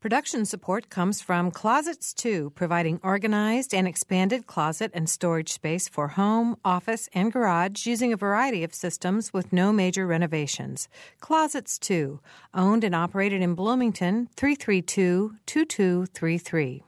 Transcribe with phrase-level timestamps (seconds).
[0.00, 6.06] Production support comes from Closets 2, providing organized and expanded closet and storage space for
[6.06, 10.88] home, office, and garage using a variety of systems with no major renovations.
[11.18, 12.20] Closets 2,
[12.54, 16.84] owned and operated in Bloomington, 332 2233.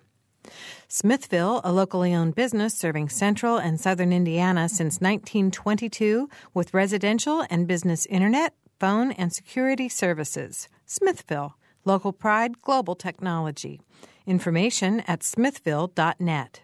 [0.87, 7.67] Smithville, a locally owned business serving central and southern Indiana since 1922 with residential and
[7.67, 10.69] business internet, phone, and security services.
[10.87, 13.81] Smithville, local pride, global technology.
[14.27, 16.63] Information at smithville.net.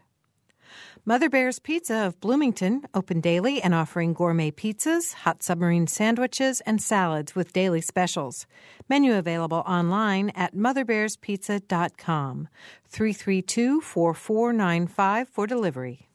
[1.09, 6.83] Mother Bear's Pizza of Bloomington, open daily and offering gourmet pizzas, hot submarine sandwiches, and
[6.83, 8.45] salads with daily specials.
[8.89, 12.49] Menu available online at motherbearspizza.com.
[12.89, 16.09] 332 4495 for delivery.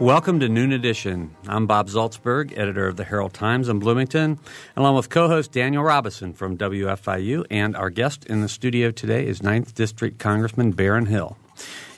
[0.00, 1.36] Welcome to Noon Edition.
[1.46, 4.38] I'm Bob Zaltsberg, editor of the Herald Times in Bloomington,
[4.74, 9.26] along with co host Daniel Robison from WFIU, and our guest in the studio today
[9.26, 11.36] is 9th District Congressman Baron Hill.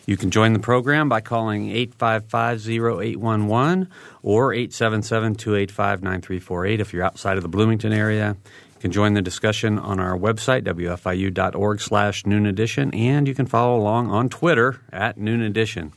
[0.05, 3.89] You can join the program by calling 855 0811
[4.25, 8.37] or 877 285 9348 if you're outside of the Bloomington area.
[8.75, 13.47] You can join the discussion on our website, wfiu.org slash noon edition, and you can
[13.47, 15.93] follow along on Twitter at noon edition.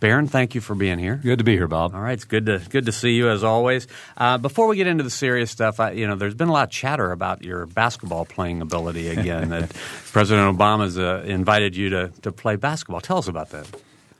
[0.00, 1.16] Baron, thank you for being here.
[1.16, 1.94] Good to be here, Bob.
[1.94, 3.86] All right, it's good to good to see you as always.
[4.16, 6.64] Uh, before we get into the serious stuff, I, you know, there's been a lot
[6.64, 9.50] of chatter about your basketball playing ability again.
[9.50, 9.70] that
[10.12, 13.00] President Obama's uh, invited you to to play basketball.
[13.00, 13.66] Tell us about that.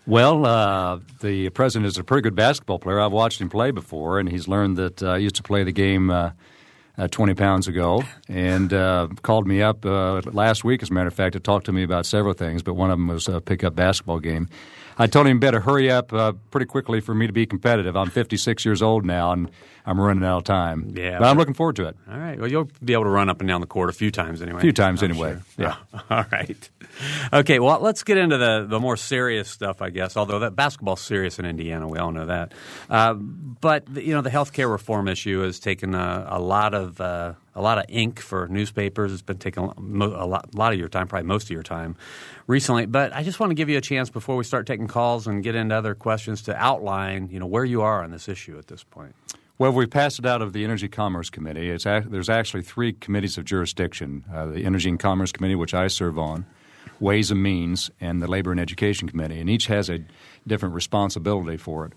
[0.06, 3.00] Well, uh, the president is a pretty good basketball player.
[3.00, 5.72] I've watched him play before, and he's learned that uh, I used to play the
[5.72, 6.10] game.
[6.10, 6.30] Uh,
[6.96, 11.08] uh, 20 pounds ago, and uh, called me up uh, last week, as a matter
[11.08, 13.40] of fact, to talk to me about several things, but one of them was a
[13.40, 14.48] pickup basketball game.
[14.98, 17.96] I told him better hurry up uh, pretty quickly for me to be competitive.
[17.96, 19.50] I'm 56 years old now, and
[19.86, 20.92] I'm running out of time.
[20.96, 21.96] Yeah, but I'm looking forward to it.
[22.10, 22.38] All right.
[22.38, 24.58] Well, you'll be able to run up and down the court a few times anyway.
[24.58, 25.38] A few times I'm anyway.
[25.56, 25.66] Sure.
[25.66, 25.76] Yeah.
[26.10, 26.70] All right.
[27.32, 27.58] Okay.
[27.58, 30.16] Well, let's get into the the more serious stuff, I guess.
[30.16, 32.52] Although that basketball's serious in Indiana, we all know that.
[32.88, 37.34] Uh, but you know, the healthcare reform issue has taken a, a lot of uh,
[37.54, 39.12] a lot of ink for newspapers.
[39.12, 41.96] It's been taking a lot, a lot of your time, probably most of your time
[42.46, 42.86] recently.
[42.86, 45.42] But I just want to give you a chance before we start taking calls and
[45.42, 48.66] get into other questions to outline, you know, where you are on this issue at
[48.66, 49.14] this point.
[49.56, 51.70] Well, we passed it out of the Energy Commerce Committee.
[51.70, 56.18] There's actually three committees of jurisdiction: uh, the Energy and Commerce Committee, which I serve
[56.18, 56.44] on,
[56.98, 60.00] Ways and Means, and the Labor and Education Committee, and each has a
[60.44, 61.92] different responsibility for it.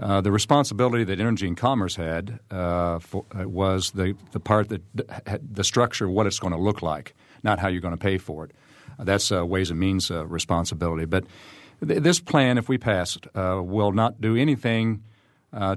[0.00, 4.68] Uh, the responsibility that Energy and Commerce had uh, for, uh, was the, the part
[4.68, 4.82] that
[5.42, 8.16] the structure of what it's going to look like, not how you're going to pay
[8.16, 8.52] for it.
[8.98, 11.04] Uh, that's Ways and Means uh, responsibility.
[11.04, 11.24] But
[11.84, 15.02] th- this plan, if we pass it, uh, will not do anything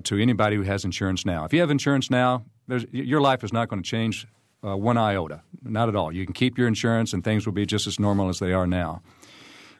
[0.03, 1.45] to anybody who has insurance now.
[1.45, 2.43] If you have insurance now,
[2.91, 4.27] your life is not going to change
[4.61, 6.11] one iota, not at all.
[6.11, 8.67] You can keep your insurance, and things will be just as normal as they are
[8.67, 9.01] now.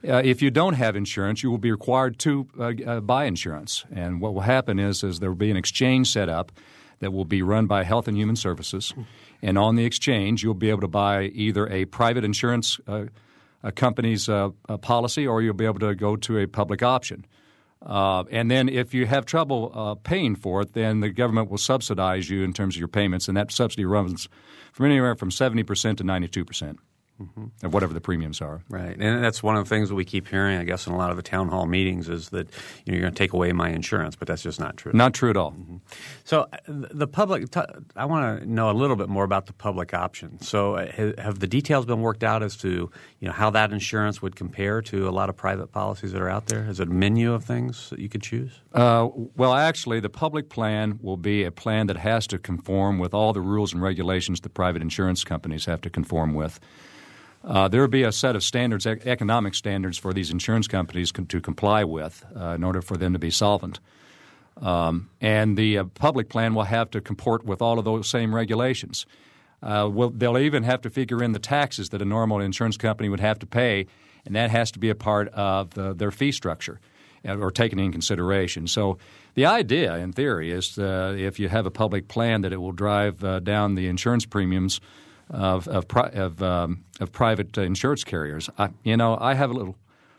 [0.07, 3.85] Uh, if you don't have insurance, you will be required to uh, uh, buy insurance.
[3.91, 6.51] And what will happen is, is there will be an exchange set up
[6.99, 8.93] that will be run by Health and Human Services.
[9.41, 13.05] And on the exchange, you'll be able to buy either a private insurance uh,
[13.63, 17.25] a company's uh, a policy or you'll be able to go to a public option.
[17.83, 22.27] Uh, and then if you have trouble paying for it, then the government will subsidize
[22.27, 24.29] you in terms of your payments, and that subsidy runs
[24.71, 26.77] from anywhere from 70% to 92%
[27.19, 27.69] mm-hmm.
[27.69, 28.61] whatever the premiums are.
[28.69, 30.97] Right, and that's one of the things that we keep hearing, I guess, in a
[30.97, 32.47] lot of the town hall meetings is that
[32.85, 34.91] you know, you're going to take away my insurance, but that's just not true.
[34.93, 35.51] Not true at all.
[35.51, 35.77] Mm-hmm.
[36.23, 37.55] So uh, the public,
[37.95, 40.41] I want to know a little bit more about the public option.
[40.41, 44.21] So uh, have the details been worked out as to you know how that insurance
[44.21, 46.65] would compare to a lot of private policies that are out there?
[46.65, 48.61] Is it a menu of things that you could choose?
[48.73, 53.13] Uh, well, actually, the public plan will be a plan that has to conform with
[53.13, 56.59] all the rules and regulations the private insurance companies have to conform with.
[57.43, 61.41] Uh, there will be a set of standards, economic standards, for these insurance companies to
[61.41, 63.79] comply with uh, in order for them to be solvent.
[64.61, 68.35] Um, and the uh, public plan will have to comport with all of those same
[68.35, 69.07] regulations.
[69.63, 73.09] Uh, well, they'll even have to figure in the taxes that a normal insurance company
[73.09, 73.87] would have to pay,
[74.25, 76.79] and that has to be a part of the, their fee structure
[77.27, 78.67] uh, or taken in consideration.
[78.67, 78.99] So
[79.33, 82.71] the idea, in theory, is uh, if you have a public plan that it will
[82.71, 84.79] drive down the insurance premiums–
[85.31, 88.49] of of, of, um, of private insurance carriers.
[88.57, 89.75] I, you know, I have a little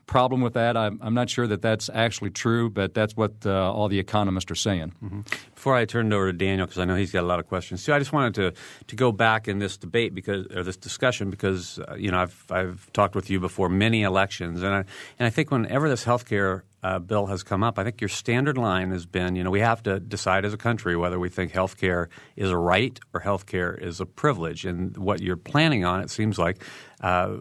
[0.06, 0.76] problem with that.
[0.76, 4.50] I'm, I'm, not sure that that's actually true, but that's what uh, all the economists
[4.50, 4.92] are saying.
[5.02, 5.20] Mm-hmm.
[5.54, 7.46] Before I turn it over to Daniel, because I know he's got a lot of
[7.46, 8.52] questions too, I just wanted to
[8.88, 12.44] to go back in this debate because or this discussion because uh, you know I've
[12.50, 14.78] I've talked with you before many elections, and I
[15.18, 18.08] and I think whenever this health care uh, bill has come up, I think your
[18.08, 21.28] standard line has been, you know, we have to decide as a country whether we
[21.28, 24.64] think health care is a right or health care is a privilege.
[24.64, 26.64] And what you're planning on, it seems like,
[27.00, 27.36] uh,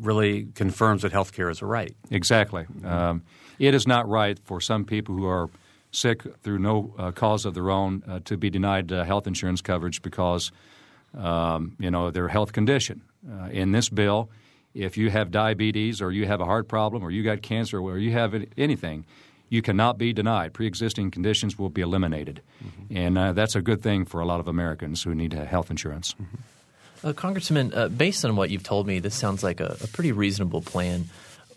[0.00, 1.94] really confirms that health care is a right.
[2.10, 2.66] Exactly.
[2.84, 3.22] Um,
[3.58, 5.50] it is not right for some people who are
[5.90, 9.60] sick through no uh, cause of their own uh, to be denied uh, health insurance
[9.60, 10.52] coverage because,
[11.16, 13.02] um, you know, their health condition.
[13.28, 14.30] Uh, in this bill,
[14.76, 17.98] if you have diabetes or you have a heart problem or you got cancer or
[17.98, 19.04] you have anything,
[19.48, 20.52] you cannot be denied.
[20.52, 22.96] Pre-existing conditions will be eliminated, mm-hmm.
[22.96, 26.14] and uh, that's a good thing for a lot of Americans who need health insurance.
[26.14, 27.08] Mm-hmm.
[27.08, 30.12] Uh, Congressman, uh, based on what you've told me, this sounds like a, a, pretty
[30.12, 31.08] reasonable plan.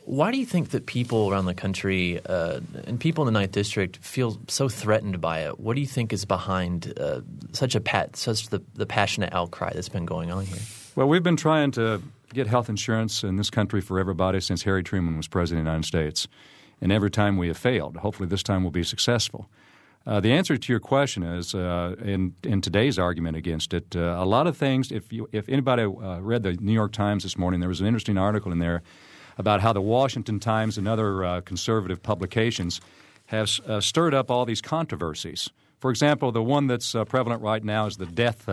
[0.06, 3.54] Why do you think that people around the country uh, and people in the Ninth
[3.54, 5.60] District feel so threatened by it?
[5.60, 7.22] What do you think is behind uh,
[7.54, 10.60] such a pat, such the, the passionate outcry that's been going on here?
[10.96, 12.02] Well, we've been trying to
[12.34, 15.70] get health insurance in this country for everybody since Harry Truman was president of the
[15.70, 16.28] United States.
[16.82, 17.98] And every time we have failed.
[17.98, 19.50] Hopefully, this time we'll be successful.
[20.06, 24.16] Uh, the answer to your question is uh, in, in today's argument against it, uh,
[24.18, 24.92] a lot of things.
[24.92, 27.88] If, you, if anybody uh, read the New York Times this morning, there was an
[27.88, 28.82] interesting article in there
[29.38, 32.80] about how the Washington Times and other uh, conservative publications
[33.28, 35.50] have uh, stirred up all these controversies.
[35.80, 38.50] For example, the one that's prevalent right now is the death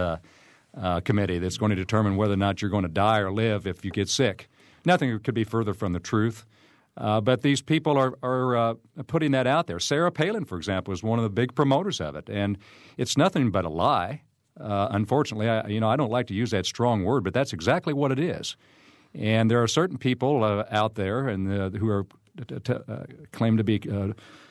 [0.80, 3.66] uh, committee that's going to determine whether or not you're going to die or live
[3.66, 4.48] if you get sick.
[4.84, 6.44] Nothing could be further from the truth.
[6.98, 8.74] Uh, but these people are, are uh,
[9.06, 9.78] putting that out there.
[9.78, 12.56] Sarah Palin, for example, is one of the big promoters of it, and
[12.96, 14.22] it's nothing but a lie.
[14.58, 17.52] Uh, unfortunately, I, you know, I don't like to use that strong word, but that's
[17.52, 18.56] exactly what it is.
[19.14, 22.06] And there are certain people uh, out there and uh, who are
[22.46, 22.74] t-
[23.32, 23.80] claim to be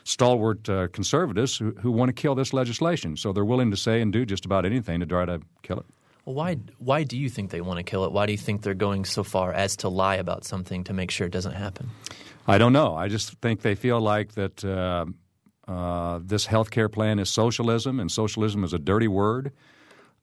[0.03, 3.17] stalwart conservatives who, who want to kill this legislation.
[3.17, 5.85] So they're willing to say and do just about anything to try to kill it.
[6.25, 8.11] Well, why why do you think they want to kill it?
[8.11, 11.11] Why do you think they're going so far as to lie about something to make
[11.11, 11.91] sure it doesn't happen?
[12.47, 12.95] I don't know.
[12.95, 15.05] I just think they feel like that uh,
[15.67, 19.51] uh, this health care plan is socialism, and socialism is a dirty word.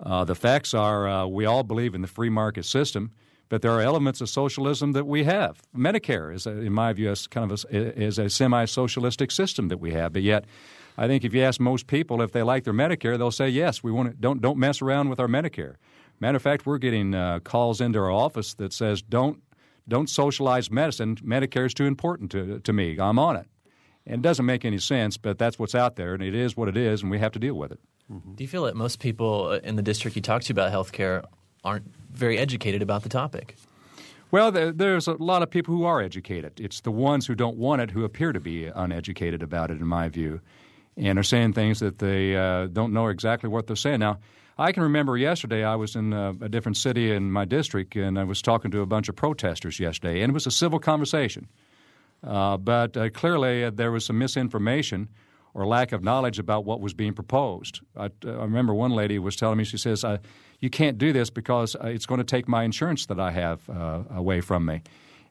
[0.01, 3.13] Uh, the facts are uh, we all believe in the free market system,
[3.49, 5.63] but there are elements of socialism that we have.
[5.77, 9.79] Medicare is, a, in my view, is kind of a, is a semi-socialistic system that
[9.79, 10.45] we have, but yet
[10.99, 13.83] I think if you ask most people if they like their Medicare, they'll say yes.
[13.83, 15.77] We want to, don't don't mess around with our Medicare.
[16.23, 19.43] Matter of fact, we're getting uh, calls into our office that says don't
[19.89, 21.17] don't socialize medicine.
[21.17, 22.97] Medicare is too important to to me.
[23.01, 23.49] I'm on it,
[24.07, 26.69] and it doesn't make any sense, but that's what's out there, and it is what
[26.69, 27.81] it is, and we have to deal with it.
[28.09, 28.35] Mm-hmm.
[28.35, 30.93] Do you feel that most people uh, in the district you talk to about health
[30.93, 31.25] care
[31.65, 33.57] aren't very educated about the topic?
[34.31, 36.61] Well, there's a lot of people who are educated.
[36.61, 39.89] It's the ones who don't want it who appear to be uneducated about it, in
[39.89, 40.41] my view
[40.97, 44.01] and are saying things that they uh, don't know exactly what they're saying.
[44.01, 44.19] Now,
[44.63, 48.17] I can remember yesterday I was in a, a, different city in my district, and
[48.17, 51.49] I was talking to a bunch of protesters yesterday, and it was a civil conversation.
[52.25, 55.09] Uh, but uh, clearly, uh, there was some misinformation
[55.53, 57.81] or lack of knowledge about what was being proposed.
[57.97, 60.05] I, uh, I remember one lady was telling me, she says,
[60.61, 63.69] "You can't do this because uh, it's going to take my insurance that I have
[64.15, 64.83] away from me."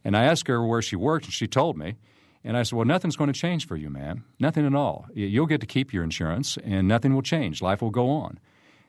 [0.03, 1.95] And I asked her where she worked, and she told me.
[2.43, 4.25] And I said, Well, nothing's going to change for you, ma'am.
[4.39, 5.05] Nothing at all.
[5.13, 7.61] You'll get to keep your insurance, and nothing will change.
[7.61, 8.39] Life will go on.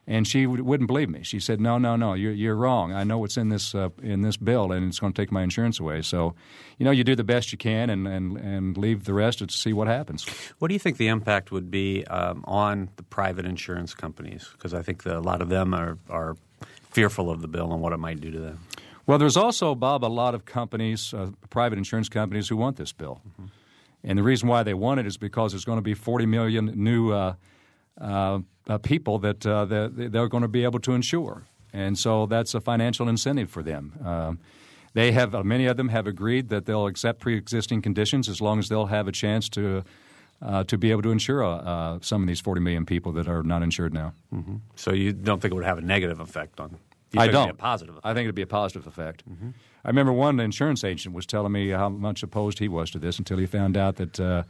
[0.05, 1.23] And she wouldn't believe me.
[1.23, 2.13] She said, "No, no, no.
[2.13, 2.91] You're, you're wrong.
[2.91, 5.43] I know what's in this uh, in this bill, and it's going to take my
[5.43, 6.01] insurance away.
[6.01, 6.35] So,
[6.77, 9.47] you know, you do the best you can, and and, and leave the rest to
[9.49, 10.25] see what happens."
[10.59, 14.49] What do you think the impact would be um, on the private insurance companies?
[14.51, 16.35] Because I think the, a lot of them are are
[16.91, 18.59] fearful of the bill and what it might do to them.
[19.05, 22.93] Well, there's also, Bob, a lot of companies, uh, private insurance companies, who want this
[22.93, 23.21] bill.
[23.27, 23.45] Mm-hmm.
[24.05, 26.73] And the reason why they want it is because there's going to be 40 million
[26.75, 27.35] new uh,
[27.99, 31.43] uh, uh people that, uh, that they're going to be able to insure.
[31.73, 33.93] And so that's a financial incentive for them.
[34.05, 34.39] Um,
[34.93, 38.59] they have uh, many of them have agreed that they'll accept pre-existing conditions as long
[38.59, 39.83] as they'll have a chance to
[40.41, 43.43] uh, to be able to insure uh, some of these 40 million people that are
[43.43, 44.13] not insured now.
[44.33, 44.57] Mm-hmm.
[44.75, 46.77] So you don't think it would have a negative effect on
[47.15, 47.57] I don't.
[47.57, 48.05] positive effect.
[48.05, 49.23] I think it'd be a positive effect.
[49.29, 49.49] Mm-hmm.
[49.85, 53.19] I remember one insurance agent was telling me how much opposed he was to this
[53.19, 54.43] until he found out that uh,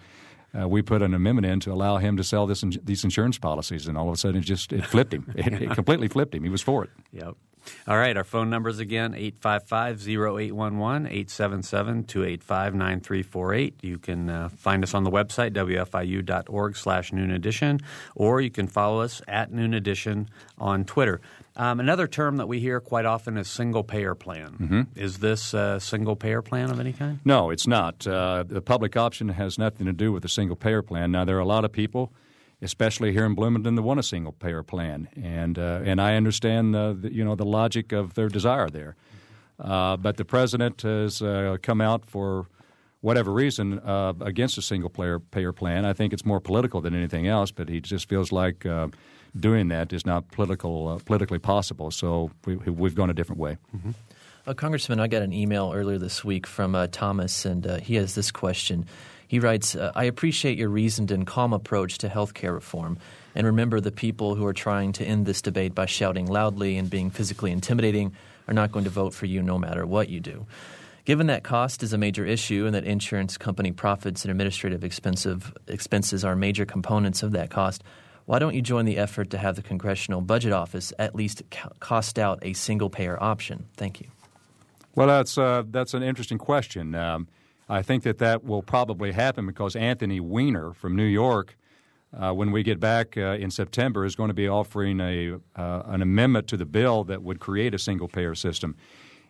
[0.60, 3.88] uh, we put an amendment in to allow him to sell this, these insurance policies,
[3.88, 5.32] and all of a sudden it just it flipped him.
[5.36, 6.44] it, it completely flipped him.
[6.44, 6.90] He was for it.
[7.12, 7.36] Yep.
[7.88, 13.76] All right, our phone numbers again 855 0811 877 285 9348.
[13.82, 17.80] You can uh, find us on the website, wfiu.org slash noon edition,
[18.16, 21.22] or you can follow us at noon edition on Twitter.
[21.56, 24.58] Um, another term that we hear quite often is single payer plan.
[24.60, 24.82] Mm-hmm.
[24.96, 27.20] Is this a single payer plan of any kind?
[27.24, 28.08] No, it's not.
[28.08, 31.12] Uh, the public option has nothing to do with a single payer plan.
[31.12, 32.12] Now, there are a lot of people
[32.64, 36.76] especially here in Bloomington, that want a single payer plan, and uh, and I understand
[36.76, 38.96] uh, the, you know the logic of their desire there.
[39.60, 42.48] Uh, but the president has uh, come out for
[43.02, 45.86] whatever reason uh, against a single payer payer plan.
[45.86, 48.88] I think it's more political than anything else, but he just feels like uh,
[49.38, 51.92] doing that is not political politically possible.
[51.92, 53.58] So we, have gone a different way.
[53.76, 53.92] Mm-hmm.
[54.46, 57.96] Uh, Congressman, I got an email earlier this week from uh, Thomas, and uh, he
[57.96, 58.86] has this question.
[59.28, 62.98] He writes, uh, I appreciate your reasoned and calm approach to health care reform.
[63.36, 66.90] And remember, the people who are trying to end this debate by shouting loudly and
[66.90, 68.14] being physically intimidating
[68.48, 70.46] are not going to vote for you no matter what you do.
[71.06, 75.54] Given that cost is a major issue and that insurance company profits and administrative expensive
[75.68, 77.84] expenses are major components of that cost,
[78.26, 81.44] why don't you join the effort to have the Congressional Budget Office at least
[81.80, 83.66] cost out a single payer option?
[83.76, 84.08] Thank you.
[84.96, 86.96] Well, that's uh, that's an interesting question.
[86.96, 87.28] Um,
[87.68, 91.58] I think that that will probably happen because Anthony Weiner from New York,
[92.16, 95.84] uh, when we get back uh, in September, is going to be offering a uh,
[95.88, 98.76] an amendment to the bill that would create a single payer system.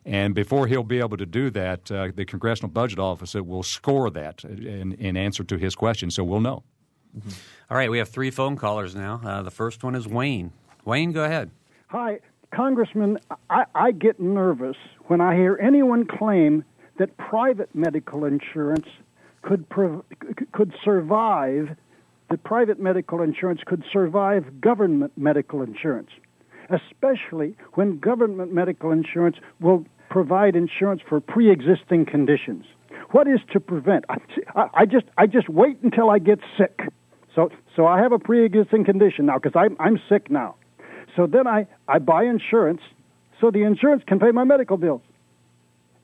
[0.05, 4.09] And before he'll be able to do that, uh, the Congressional Budget Office will score
[4.09, 6.63] that in, in, answer to his question, so we'll know.
[7.17, 7.29] Mm-hmm.
[7.73, 9.19] All right, we have three phone callers now.
[9.25, 10.53] Uh, the first one is Wayne.
[10.85, 11.49] Wayne, go ahead.
[11.87, 12.19] Hi.
[12.53, 13.17] Congressman,
[13.49, 14.75] I, I get nervous
[15.07, 16.63] when I hear anyone claim
[16.99, 18.85] that private medical insurance
[19.41, 20.05] could prov-
[20.51, 21.75] could survive
[22.29, 26.11] that private medical insurance could survive government medical insurance,
[26.69, 32.65] especially when government medical insurance will provide insurance for pre-existing conditions.
[33.13, 34.05] What is to prevent?
[34.09, 36.79] I, I just I just wait until I get sick.
[37.35, 40.55] So so I have a pre-existing condition now because I'm I'm sick now.
[41.15, 42.81] So then I, I buy insurance
[43.39, 45.01] so the insurance can pay my medical bills.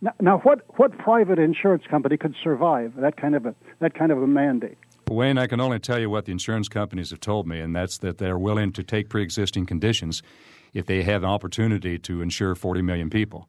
[0.02, 4.12] Now, now what, what private insurance company could survive that kind of a, that kind
[4.12, 4.78] of a mandate?
[5.10, 7.98] Wayne, I can only tell you what the insurance companies have told me, and that's
[8.00, 10.22] that they're willing to take pre existing conditions
[10.74, 13.48] if they have an opportunity to insure 40 million people.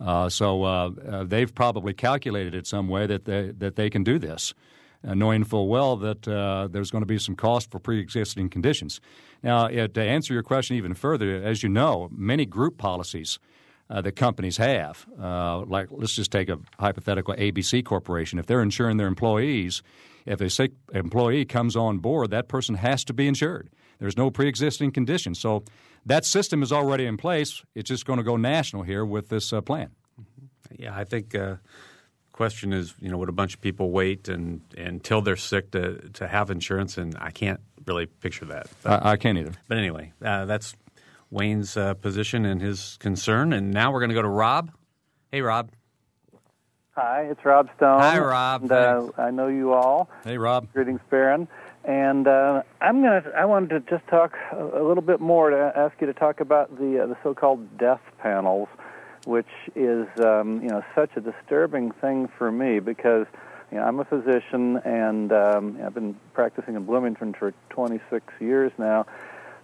[0.00, 4.02] Uh, so uh, uh, they've probably calculated it some way that they, that they can
[4.02, 4.54] do this
[5.12, 9.00] knowing full well that uh, there's going to be some cost for pre-existing conditions.
[9.42, 13.38] Now, uh, to answer your question even further, as you know, many group policies
[13.90, 18.62] uh, that companies have, uh, like let's just take a hypothetical ABC corporation, if they're
[18.62, 19.82] insuring their employees,
[20.24, 23.68] if a sick employee comes on board, that person has to be insured.
[23.98, 25.64] There's no pre-existing condition, so
[26.06, 27.62] that system is already in place.
[27.74, 29.90] It's just going to go national here with this uh, plan.
[30.76, 31.34] Yeah, I think
[32.34, 36.08] question is, you know, would a bunch of people wait and, until they're sick to,
[36.14, 36.98] to have insurance?
[36.98, 38.66] And I can't really picture that.
[38.82, 39.52] But, I, I, can't either.
[39.68, 40.74] But anyway, uh, that's
[41.30, 43.52] Wayne's uh, position and his concern.
[43.52, 44.72] And now we're going to go to Rob.
[45.30, 45.70] Hey, Rob.
[46.96, 48.00] Hi, it's Rob Stone.
[48.00, 48.62] Hi, Rob.
[48.62, 50.10] And, uh, I know you all.
[50.24, 50.72] Hey, Rob.
[50.72, 51.46] Greetings, Baron.
[51.84, 53.24] And uh, I'm gonna.
[53.36, 56.40] I wanted to just talk a, a, little bit more to ask you to talk
[56.40, 58.68] about the uh, the so-called death panels
[59.24, 63.26] which is um, you know such a disturbing thing for me because
[63.72, 68.72] you know, I'm a physician and um, I've been practicing in Bloomington for 26 years
[68.78, 69.06] now.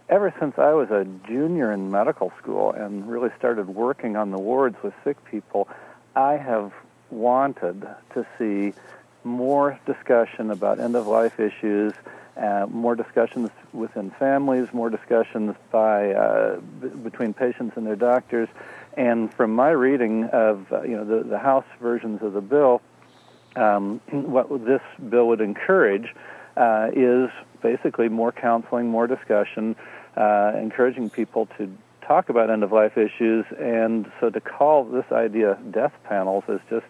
[0.08, 4.38] Ever since I was a junior in medical school and really started working on the
[4.38, 5.68] wards with sick people,
[6.16, 6.72] I have
[7.10, 8.74] wanted to see
[9.22, 11.92] more discussion about end of life issues,
[12.36, 18.48] uh, more discussions within families, more discussions by uh, b- between patients and their doctors.
[18.96, 22.82] And from my reading of uh, you know the, the House versions of the bill,
[23.56, 26.14] um, what this bill would encourage
[26.56, 27.30] uh, is
[27.62, 29.76] basically more counseling, more discussion,
[30.16, 31.70] uh, encouraging people to
[32.06, 33.44] talk about end of life issues.
[33.58, 36.86] And so to call this idea death panels is just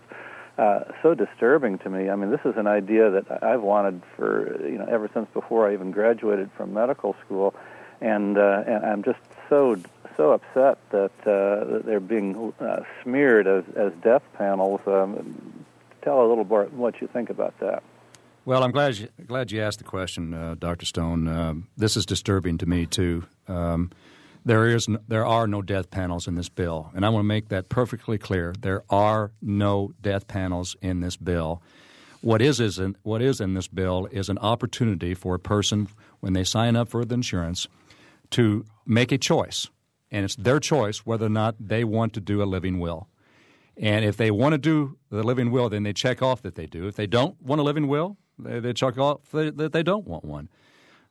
[0.57, 2.11] uh, so disturbing to me.
[2.11, 5.69] I mean, this is an idea that I've wanted for you know ever since before
[5.69, 7.55] I even graduated from medical school,
[8.01, 9.77] and uh, and I'm just so
[10.17, 14.81] so upset that, uh, they're being uh, smeared as, as death panels.
[14.87, 15.65] Um,
[16.03, 17.83] tell a little more what you think about that.
[18.45, 20.87] Well, I'm glad you, glad you asked the question, uh, Dr.
[20.87, 21.29] Stone.
[21.29, 23.25] Um, this is disturbing to me too.
[23.49, 23.91] Um,
[24.45, 27.49] there is there are no death panels in this bill, and I want to make
[27.51, 28.55] that perfectly clear.
[28.59, 31.63] There are no death panels in this bill.
[32.23, 35.89] What is is in, what is in this bill is an opportunity for a person
[36.21, 37.69] when they sign up for the insurance
[38.31, 39.69] to make a choice
[40.11, 43.09] and it's their choice whether or not they want to do a living will.
[43.77, 46.67] And if they want to do the living will, then they check off that they
[46.67, 46.87] do.
[46.87, 50.25] If they don't want a living will, they, they check off that they don't want
[50.25, 50.49] one.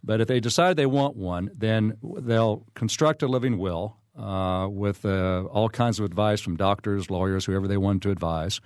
[0.04, 5.06] But if they decide they want one, then they'll construct a living will uh, with
[5.06, 8.62] uh, all kinds of advice from doctors, lawyers, whoever they want to advise.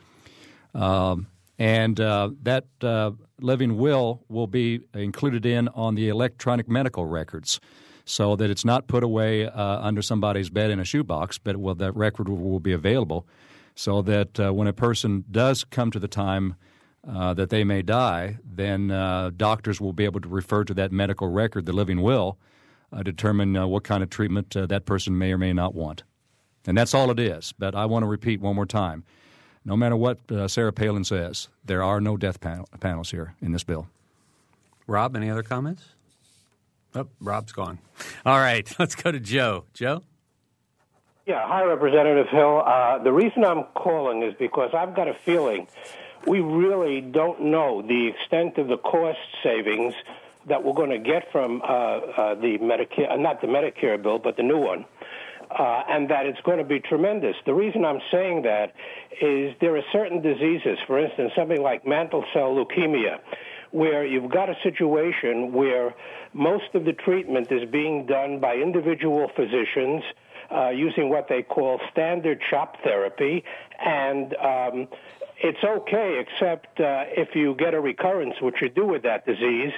[0.73, 1.27] Um,
[1.59, 7.59] and uh, that uh, living will will be included in on the electronic medical records,
[8.05, 11.95] so that it's not put away uh, under somebody's bed in a shoebox, but that
[11.95, 13.25] record will, be available,
[13.75, 16.55] so that uh, when a person does come to the time
[17.07, 20.91] uh, that they may die, then uh, doctors will be able to refer to that
[20.91, 22.37] medical record, the living will,
[23.03, 26.03] determine what kind of treatment that person may or may not want,
[26.67, 27.51] and that's all it is.
[27.57, 29.03] But I want to repeat one more time
[29.65, 33.51] no matter what uh, Sarah Palin says, there are no death panel, panels here in
[33.51, 33.87] this bill.
[34.87, 35.95] Rob, any other comments?
[36.95, 37.79] Oh, Rob's gone.
[38.25, 39.65] All right, let's go to Joe.
[39.73, 40.03] Joe?
[41.25, 42.63] Yeah, hi, Representative Hill.
[42.65, 45.67] Uh, the reason I'm calling is because I've got a feeling
[46.27, 49.93] we really don't know the extent of the cost savings
[50.47, 54.19] that we're going to get from uh, uh, the Medicare, uh, not the Medicare bill,
[54.19, 54.85] but the new one
[55.57, 57.35] uh, and that it's going to be tremendous.
[57.45, 58.73] The reason I'm saying that
[59.21, 63.19] is there are certain diseases, for instance, something like mantle cell leukemia,
[63.73, 65.93] where you've got a situation where
[66.33, 70.03] most of the treatment is being done by individual physicians.
[70.51, 73.43] Uh, using what they call standard chop therapy,
[73.83, 74.87] and um,
[75.41, 79.71] it's okay except uh, if you get a recurrence, which you do with that disease,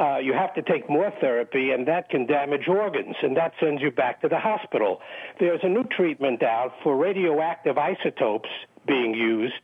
[0.00, 3.80] uh, you have to take more therapy, and that can damage organs, and that sends
[3.80, 5.00] you back to the hospital.
[5.38, 8.48] There's a new treatment out for radioactive isotopes
[8.86, 9.54] being used,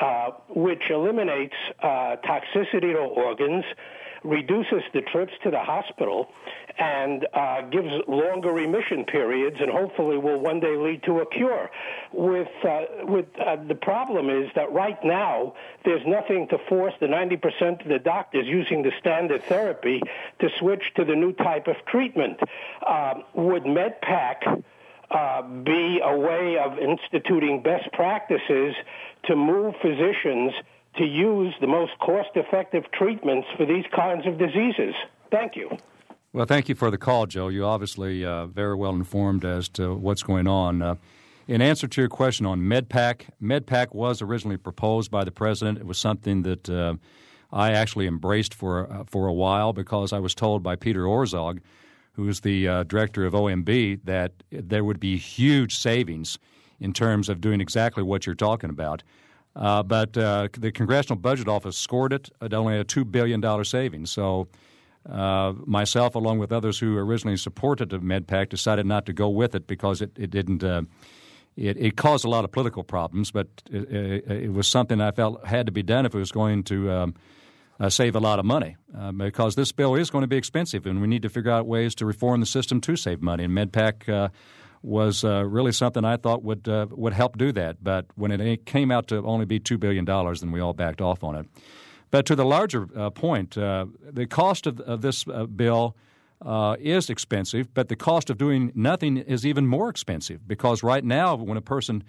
[0.00, 3.64] uh, which eliminates uh, toxicity to organs
[4.24, 6.28] reduces the trips to the hospital
[6.78, 11.70] and uh, gives longer remission periods and hopefully will one day lead to a cure.
[12.12, 15.54] With, uh, with uh, the problem is that right now
[15.84, 20.00] there's nothing to force the 90% of the doctors using the standard therapy
[20.40, 22.38] to switch to the new type of treatment.
[22.86, 24.62] Um, would MedPAC
[25.10, 28.74] uh, be a way of instituting best practices
[29.24, 30.52] to move physicians
[30.96, 34.94] to use the most cost effective treatments for these kinds of diseases.
[35.30, 35.70] Thank you.
[36.32, 37.48] Well, thank you for the call, Joe.
[37.48, 40.82] You're obviously uh, very well informed as to what's going on.
[40.82, 40.94] Uh,
[41.46, 45.78] in answer to your question on MedPAC, MedPAC was originally proposed by the president.
[45.78, 46.96] It was something that uh,
[47.50, 51.60] I actually embraced for uh, for a while because I was told by Peter Orszag,
[52.18, 56.36] who is the uh, director of OMB, that there would be huge savings
[56.80, 59.04] in terms of doing exactly what you're talking about.
[59.54, 64.10] Uh, but uh, the Congressional Budget Office scored it at only a $2 billion savings.
[64.10, 64.48] So
[65.08, 69.54] uh, myself, along with others who originally supported the MedPAC, decided not to go with
[69.54, 70.64] it because it, it didn't.
[70.64, 70.82] Uh,
[71.56, 75.10] it, it, caused a lot of political problems, but it, it, it, was something I
[75.10, 77.14] felt had to be done if it was going to um,
[77.80, 78.76] uh, save a lot of money.
[78.96, 81.66] Uh, because this bill is going to be expensive, and we need to figure out
[81.66, 83.44] ways to reform the system to save money.
[83.44, 84.30] And MedPAC
[84.82, 87.82] was uh, really something I thought would uh, would help do that.
[87.82, 91.00] But when it came out to only be two billion dollars, then we all backed
[91.00, 91.46] off on it.
[92.10, 95.96] But to the larger uh, point, uh, the cost of, of this uh, bill
[96.40, 101.04] uh, is expensive, but the cost of doing nothing is even more expensive because right
[101.04, 102.04] now, when a person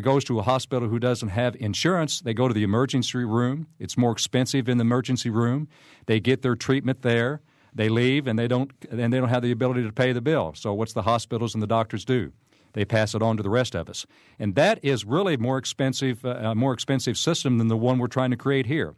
[0.00, 3.66] goes to a hospital who doesn't have insurance, they go to the emergency room.
[3.78, 5.68] It's more expensive in the emergency room.
[6.06, 7.42] They get their treatment there.
[7.74, 10.52] They leave and they don't and they don't have the ability to pay the bill.
[10.54, 12.32] So what's the hospitals and the doctors do?
[12.74, 14.06] They pass it on to the rest of us,
[14.38, 18.30] and that is really more expensive, uh, more expensive system than the one we're trying
[18.30, 18.94] to create here.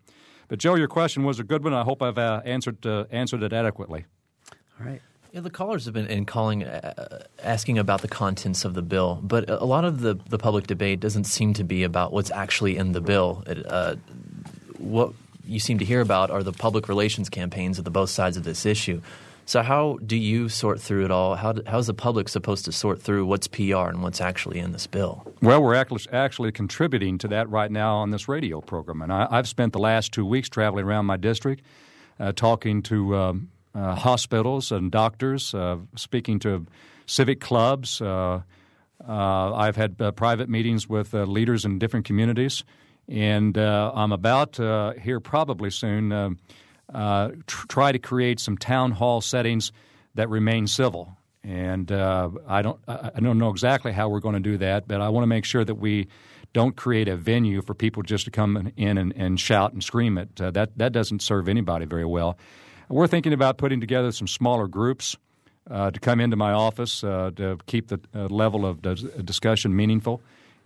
[0.46, 1.74] But Joe, your question was a good one.
[1.74, 4.04] I hope I've uh, answered uh, answered it adequately.
[4.80, 5.00] All right.
[5.34, 9.18] Yeah, the callers have been in calling, uh, asking about the contents of the bill,
[9.20, 12.76] but a lot of the, the public debate doesn't seem to be about what's actually
[12.76, 13.42] in the bill.
[13.48, 13.96] It, uh,
[14.78, 15.12] what
[15.44, 18.44] you seem to hear about are the public relations campaigns of the both sides of
[18.44, 19.02] this issue.
[19.44, 21.34] So how do you sort through it all?
[21.34, 24.70] How how is the public supposed to sort through what's PR and what's actually in
[24.70, 25.26] this bill?
[25.42, 29.48] Well, we're actually contributing to that right now on this radio program, and I, have
[29.48, 31.64] spent the last two weeks traveling around my district,
[32.20, 36.66] uh, talking to um, uh, hospitals and doctors, uh, speaking to
[37.06, 38.00] civic clubs.
[38.00, 38.42] Uh,
[39.06, 42.64] uh, I've had private meetings with leaders in different communities.
[43.08, 46.38] And I'm about here probably soon
[46.90, 49.72] tr- try to create some town hall settings
[50.14, 51.16] that remain civil.
[51.42, 55.10] And I don't I don't know exactly how we're going to do that, but I
[55.10, 56.08] want to make sure that we
[56.54, 60.16] don't create a venue for people just to come in and, and shout and scream
[60.16, 60.40] it.
[60.40, 62.38] Uh, that that doesn't serve anybody very well.
[62.88, 65.16] We're thinking about putting together some smaller groups
[65.70, 68.82] uh, to come into my office to keep the level of
[69.24, 70.20] discussion meaningful.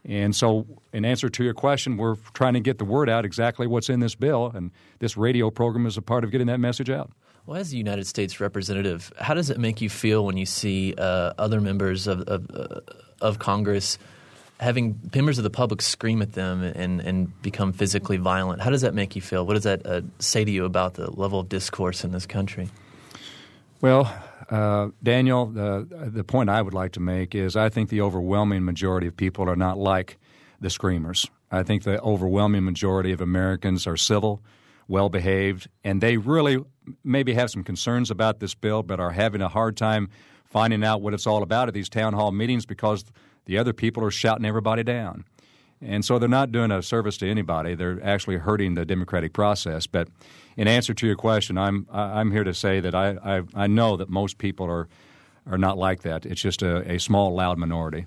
[0.04, 3.66] And so, in answer to your question, we're trying to get the word out exactly
[3.66, 6.88] what's in this bill, and this radio program is a part of getting that message
[6.88, 7.10] out.
[7.46, 10.94] Well, as a United States representative, how does it make you feel when you see
[10.96, 12.80] uh, other members of, of, uh,
[13.20, 13.98] of Congress
[14.60, 18.60] having members of the public scream at them and, and become physically violent.
[18.60, 19.46] How does that make you feel?
[19.46, 22.68] What does that uh, say to you about the level of discourse in this country?
[23.80, 24.12] Well,
[24.50, 28.64] uh, Daniel, the, the point I would like to make is I think the overwhelming
[28.64, 30.18] majority of people are not like
[30.60, 31.26] the screamers.
[31.50, 34.42] I think the overwhelming majority of Americans are civil,
[34.88, 36.58] well behaved, and they really
[37.04, 40.08] maybe have some concerns about this bill, but are having a hard time
[40.44, 43.04] finding out what it's all about at these town hall meetings because
[43.48, 45.24] the other people are shouting everybody down.
[45.80, 47.74] And so they're not doing a service to anybody.
[47.74, 49.86] They're actually hurting the democratic process.
[49.86, 50.08] But
[50.56, 53.96] in answer to your question, I'm I'm here to say that I I, I know
[53.96, 54.86] that most people are
[55.46, 56.26] are not like that.
[56.26, 58.06] It's just a, a small, loud minority.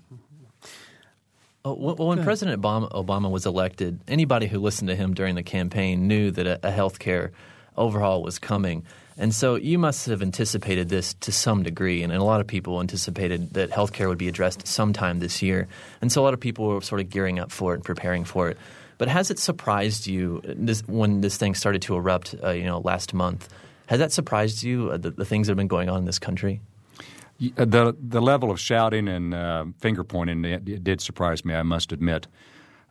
[1.63, 5.43] Oh, well, when President Obama, Obama, was elected, anybody who listened to him during the
[5.43, 7.31] campaign knew that a, a health care
[7.77, 8.83] overhaul was coming.
[9.21, 12.81] And so you must have anticipated this to some degree, and, a lot of people
[12.81, 15.67] anticipated that healthcare would be addressed sometime this year.
[16.01, 18.23] And so a lot of people were sort of gearing up for it and preparing
[18.23, 18.57] for it.
[18.97, 22.79] But has it surprised you this, when this thing started to erupt, uh, you know,
[22.79, 23.47] last month?
[23.85, 26.17] Has that surprised you, uh, the, the, things that have been going on in this
[26.17, 26.59] country?
[27.57, 31.53] Uh, the the level of shouting and uh, finger pointing it, it did surprise me.
[31.53, 32.25] I must admit.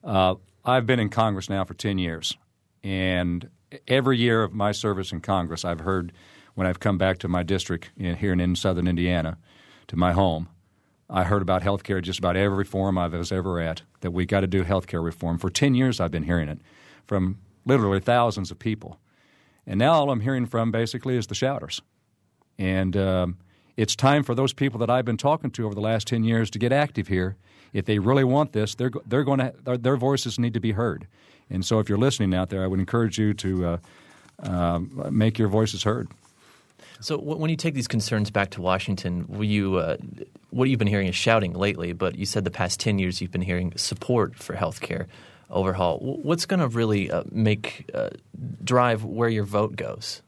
[0.05, 2.37] Uh, I've been in Congress now for ten years,
[2.85, 3.49] and
[3.89, 6.13] every year of my service in Congress, I've heard
[6.55, 9.39] when I've come back to my district in, here in, in southern Indiana,
[9.89, 10.49] to my home,
[11.09, 14.27] I heard about health care just about every forum I was ever at, that we
[14.27, 15.39] got to do health care reform.
[15.39, 16.61] For 10 years, I've been hearing it
[17.07, 19.01] from literally thousands of people.
[19.67, 21.83] And now all I'm hearing from basically is the shouters.
[22.59, 23.39] And um,
[23.77, 26.51] it's time for those people that I've been talking to over the last 10 years
[26.51, 27.37] to get active here.
[27.73, 31.07] If they really want this, they're, they're going to, their voices need to be heard.
[31.51, 33.79] And so, if you're listening out there, I would encourage you to uh,
[34.43, 36.09] uh, make your voices heard.
[37.01, 39.97] So, when you take these concerns back to Washington, you, uh,
[40.51, 43.33] what you've been hearing is shouting lately, but you said the past 10 years you've
[43.33, 45.09] been hearing support for health care
[45.51, 45.99] overhaul.
[45.99, 48.11] What's going to really uh, make uh,
[48.63, 50.23] drive where your vote goes?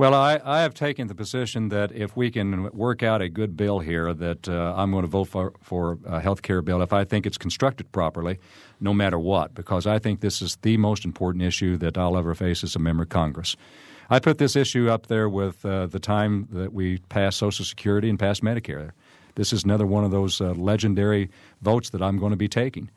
[0.00, 3.54] Well, I, I, have taken the position that if we can work out a good
[3.54, 6.94] bill here, that uh, I'm going to vote for, for a health care bill if
[6.94, 8.38] I think it's constructed properly
[8.80, 12.34] no matter what, because I think this is the most important issue that I'll ever
[12.34, 13.56] face as a member of Congress.
[14.08, 18.08] I put this issue up there with uh, the time that we passed Social Security
[18.08, 18.92] and passed Medicare.
[19.34, 21.28] This is another one of those uh, legendary
[21.60, 22.90] votes that I'm going to be taking.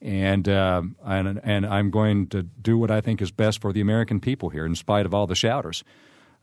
[0.00, 3.80] And, uh, and, and I'm going to do what I think is best for the
[3.80, 5.82] American people here, in spite of all the shouters.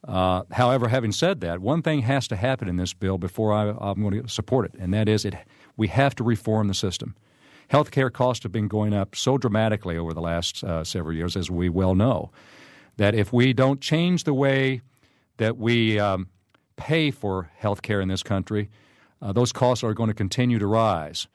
[0.08, 3.70] Uh, however, having said that, one thing has to happen in this bill before I,
[3.92, 5.36] am going to support it, and that is it,
[5.78, 7.16] we have to reform the system.
[7.70, 11.50] Healthcare costs have been going up so dramatically over the last uh, several years, as
[11.50, 12.32] we well know,
[12.98, 14.82] that if we don't change the way
[15.38, 16.28] that we um,
[16.76, 18.70] pay for healthcare in this country,
[19.22, 21.28] uh, those costs are going to continue to rise.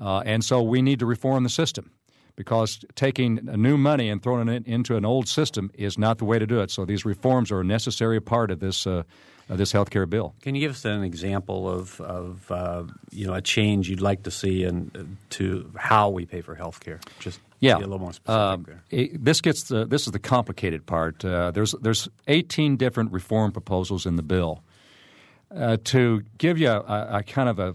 [0.00, 1.90] Uh, and so we need to reform the system
[2.38, 6.38] because taking new money and throwing it into an old system is not the way
[6.38, 6.70] to do it.
[6.70, 9.02] So these reforms are a necessary part of this uh,
[9.48, 10.36] this health care bill.
[10.40, 14.22] Can you give us an example of, of uh, you know a change you'd like
[14.22, 17.00] to see in uh, to how we pay for health care?
[17.18, 18.74] Just yeah, a little more specific.
[18.74, 21.24] Uh, it, this gets the, this is the complicated part.
[21.24, 24.62] Uh, there's there's 18 different reform proposals in the bill.
[25.52, 27.74] Uh, to give you a, a, kind of a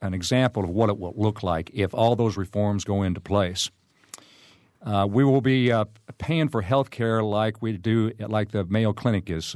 [0.00, 3.70] an example of what it will look like if all those reforms go into place.
[4.84, 5.72] We will be
[6.18, 9.54] paying for health care like we do, like the Mayo Clinic is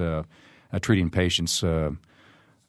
[0.73, 1.63] uh, treating patients.
[1.63, 1.93] Uh,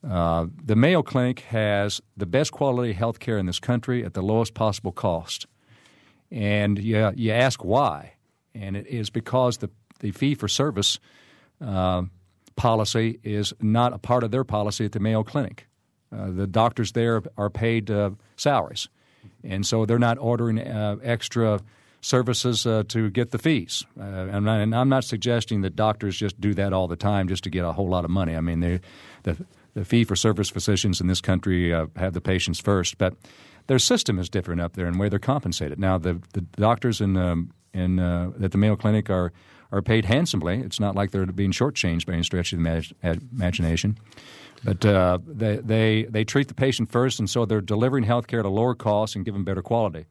[0.07, 4.21] uh, the Mayo Clinic has the best quality health care in this country at the
[4.21, 5.45] lowest possible cost.
[6.29, 8.13] And you, you ask why.
[8.53, 10.99] And it is because the, the fee for service
[11.61, 12.03] uh,
[12.55, 15.67] policy is not a part of their policy at the Mayo Clinic.
[16.11, 18.89] Uh, the doctors there are paid uh, salaries.
[19.43, 21.61] And so they're not ordering extra
[22.03, 23.83] services uh, to get the fees.
[23.97, 27.43] Uh, and, I, am not suggesting that doctors just do that all the time just
[27.45, 28.35] to get a whole lot of money.
[28.35, 28.81] I mean, the,
[29.73, 33.15] the fee for service physicians in this country uh, have the patients first, but
[33.67, 35.79] their system is different up there in way they're compensated.
[35.79, 39.31] Now, the, the doctors in, um, in, uh, at the Mayo Clinic are,
[39.71, 40.59] are paid handsomely.
[40.59, 43.97] It's not like they're being shortchanged by any stretch of the imagination.
[44.65, 48.41] But uh, they, they, they treat the patient first, and so they're delivering health care
[48.41, 50.05] at a lower cost and giving better quality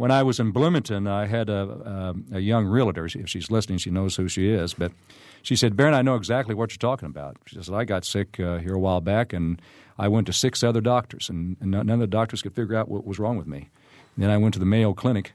[0.00, 3.04] when I was in Bloomington, I had a, a, a, young realtor.
[3.04, 4.72] If she's listening, she knows who she is.
[4.72, 4.92] But
[5.42, 7.36] she said, Baron, I know exactly what you're talking about.
[7.44, 9.60] She said, I got sick uh, here a while back, and
[9.98, 12.88] I went to six other doctors, and, and, none of the doctors could figure out
[12.88, 13.68] what was wrong with me.
[14.16, 15.34] And then I went to the Mayo Clinic,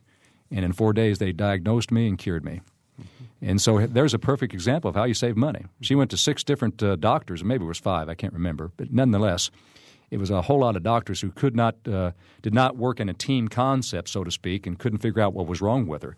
[0.50, 2.62] and in four days they diagnosed me and cured me.
[3.00, 3.48] Mm-hmm.
[3.48, 5.66] And so there's a perfect example of how you save money.
[5.82, 8.92] She went to six different uh, doctors, maybe it was five, I can't remember, but
[8.92, 9.52] nonetheless,
[10.12, 13.10] it was a whole lot of doctors who could not uh, did not work in
[13.10, 16.16] a team concept, so to speak, and couldn't figure out what was wrong with her.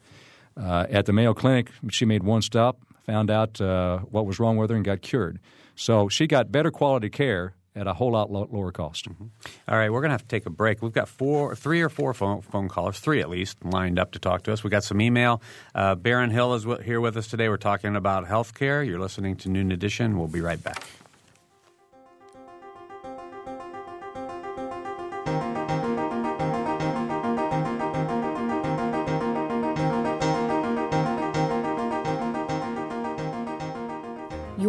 [0.55, 4.57] Uh, at the Mayo Clinic, she made one stop, found out uh, what was wrong
[4.57, 5.39] with her, and got cured.
[5.75, 9.07] So she got better quality care at a whole lot lower cost.
[9.07, 9.25] Mm-hmm.
[9.67, 10.81] All right, we're going to have to take a break.
[10.81, 14.19] We've got four, three or four phone, phone callers, three at least, lined up to
[14.19, 14.63] talk to us.
[14.63, 15.41] We got some email.
[15.75, 17.49] Uh, Baron Hill is here with us today.
[17.49, 18.83] We're talking about health care.
[18.83, 20.17] You're listening to Noon Edition.
[20.17, 20.83] We'll be right back.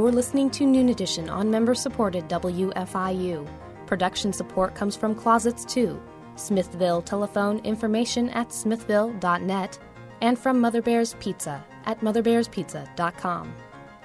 [0.08, 3.46] You're listening to Noon Edition on member supported WFIU.
[3.84, 6.00] Production support comes from Closets 2,
[6.34, 9.78] Smithville telephone information at smithville.net,
[10.22, 13.52] and from Mother Bear's Pizza at motherbearspizza.com.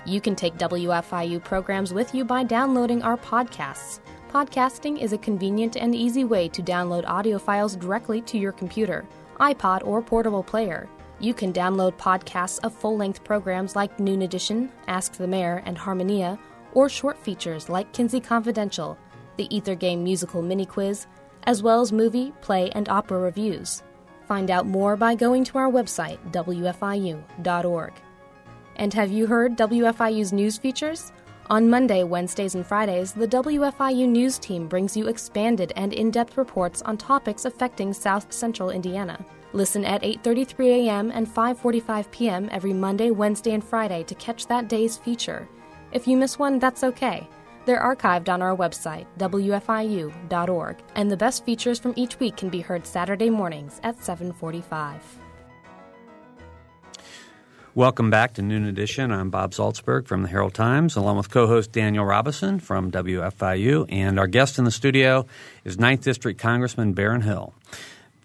[0.06, 4.02] You can take WFIU programs with you by downloading our podcasts.
[4.30, 9.06] Podcasting is a convenient and easy way to download audio files directly to your computer,
[9.40, 10.90] iPod, or portable player.
[11.24, 15.78] You can download podcasts of full length programs like Noon Edition, Ask the Mayor, and
[15.78, 16.38] Harmonia,
[16.74, 18.98] or short features like Kinsey Confidential,
[19.38, 21.08] the Ether Game musical mini quiz,
[21.44, 23.84] as well as movie, play, and opera reviews.
[24.28, 27.94] Find out more by going to our website, wfiu.org.
[28.76, 31.14] And have you heard WFIU's news features?
[31.50, 36.36] On Monday, Wednesdays, and Fridays, the WFIU News Team brings you expanded and in depth
[36.36, 39.26] reports on topics affecting South Central Indiana.
[39.54, 41.12] Listen at 8:33 a.m.
[41.12, 42.50] and 5:45 p.m.
[42.52, 45.48] every Monday, Wednesday, and Friday to catch that day's feature.
[45.92, 47.30] If you miss one, that's okay.
[47.66, 52.60] They're archived on our website, wfiu.org, and the best features from each week can be
[52.62, 55.00] heard Saturday mornings at 7:45.
[57.76, 59.12] Welcome back to Noon Edition.
[59.12, 64.20] I'm Bob Zaltsberg from the Herald Times, along with co-host Daniel Robison from WFIU, and
[64.20, 65.26] our guest in the studio
[65.64, 67.54] is 9th District Congressman Baron Hill.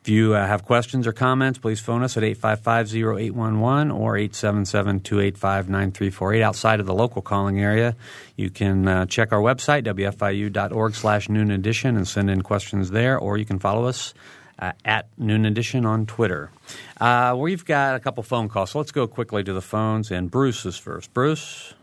[0.09, 6.41] If you uh, have questions or comments, please phone us at 855-0811 or 877-285-9348.
[6.41, 7.95] Outside of the local calling area,
[8.35, 13.19] you can uh, check our website, wfiu.org slash noon edition, and send in questions there,
[13.19, 14.15] or you can follow us
[14.59, 16.51] uh, at Noon Edition on Twitter.
[16.99, 20.31] Uh, we've got a couple phone calls, so let's go quickly to the phones, and
[20.31, 21.13] Bruce is first.
[21.13, 21.75] Bruce?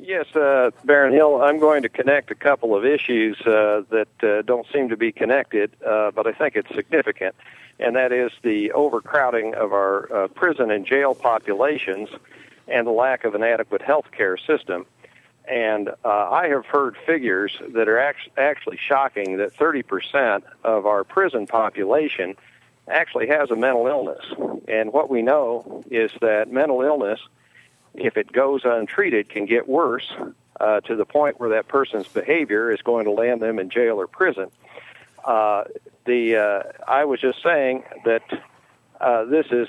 [0.00, 4.42] Yes, uh, Baron Hill, I'm going to connect a couple of issues uh, that uh,
[4.42, 7.34] don't seem to be connected, uh, but I think it's significant,
[7.80, 12.08] and that is the overcrowding of our uh, prison and jail populations
[12.68, 14.86] and the lack of an adequate health care system.
[15.50, 21.02] And uh, I have heard figures that are act- actually shocking that 30% of our
[21.02, 22.36] prison population
[22.86, 24.24] actually has a mental illness.
[24.68, 27.20] And what we know is that mental illness–
[27.94, 30.12] if it goes untreated, can get worse
[30.60, 34.00] uh, to the point where that person's behavior is going to land them in jail
[34.00, 34.50] or prison.
[35.24, 35.64] Uh,
[36.04, 38.22] the uh, I was just saying that
[39.00, 39.68] uh, this is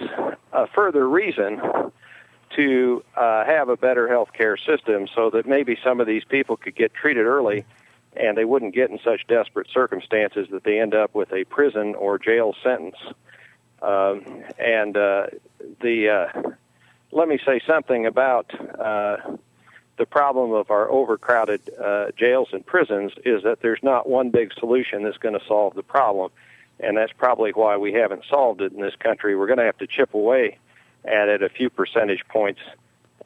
[0.53, 1.61] a further reason
[2.55, 6.57] to uh, have a better health care system, so that maybe some of these people
[6.57, 7.65] could get treated early,
[8.15, 11.93] and they wouldn't get in such desperate circumstances that they end up with a prison
[11.95, 12.95] or jail sentence.
[13.81, 15.27] Um, and uh,
[15.81, 16.55] the
[17.11, 19.17] let me say something about uh,
[19.97, 24.53] the problem of our overcrowded uh, jails and prisons is that there's not one big
[24.53, 26.31] solution that's going to solve the problem.
[26.79, 29.35] And that's probably why we haven't solved it in this country.
[29.35, 30.57] We're going to have to chip away
[31.03, 32.61] at it a few percentage points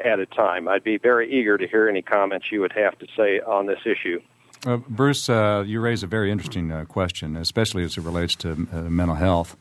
[0.03, 0.67] at a time.
[0.67, 3.79] I'd be very eager to hear any comments you would have to say on this
[3.85, 4.21] issue.
[4.65, 8.67] Uh, Bruce, uh, you raise a very interesting uh, question, especially as it relates to
[8.71, 9.55] uh, mental health.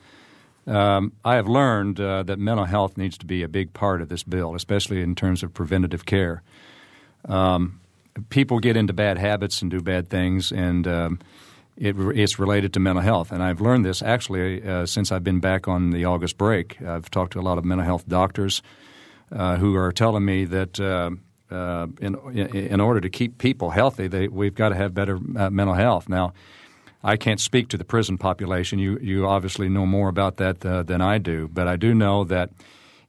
[0.66, 4.08] Um, I have learned uh, that mental health needs to be a big part of
[4.08, 6.42] this bill, especially in terms of preventative care.
[7.28, 7.80] Um,
[8.30, 11.18] people get into bad habits and do bad things, and um,
[11.76, 13.32] it, it's related to mental health.
[13.32, 16.80] And I've learned this actually uh, since I've been back on the August break.
[16.82, 18.62] I've talked to a lot of mental health doctors
[19.32, 20.80] uh, who are telling me that.
[20.80, 21.10] Uh,
[21.50, 22.14] uh in,
[22.54, 26.08] in order to keep people healthy, they, we've got to have better uh, mental health.
[26.08, 26.32] Now,
[27.04, 28.78] I can't speak to the prison population.
[28.78, 32.24] You you obviously know more about that uh, than I do, but I do know
[32.24, 32.50] that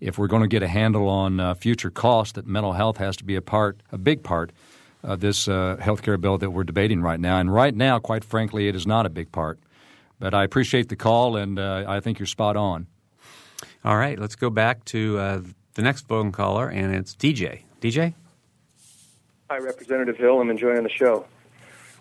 [0.03, 3.15] if we're going to get a handle on uh, future costs, that mental health has
[3.17, 4.51] to be a part, a big part
[5.01, 7.37] of this uh, health care bill that we're debating right now.
[7.37, 9.59] And right now, quite frankly, it is not a big part.
[10.19, 12.87] But I appreciate the call, and uh, I think you're spot on.
[13.85, 15.41] All right, let's go back to uh,
[15.75, 17.61] the next phone caller, and it's DJ.
[17.81, 18.13] DJ.
[19.49, 20.39] Hi, Representative Hill.
[20.39, 21.25] I'm enjoying the show.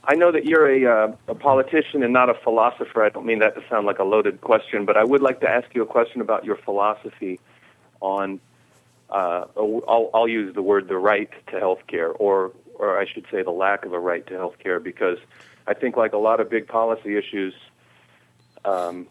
[0.05, 3.05] I know that you're a, uh, a politician and not a philosopher.
[3.05, 5.49] I don't mean that to sound like a loaded question, but I would like to
[5.49, 7.39] ask you a question about your philosophy
[8.01, 8.41] on.
[9.11, 13.27] Uh, I'll, I'll use the word the right to health care, or or I should
[13.31, 15.19] say the lack of a right to health care, because
[15.67, 17.55] I think, like a lot of big policy issues,
[18.65, 19.07] um,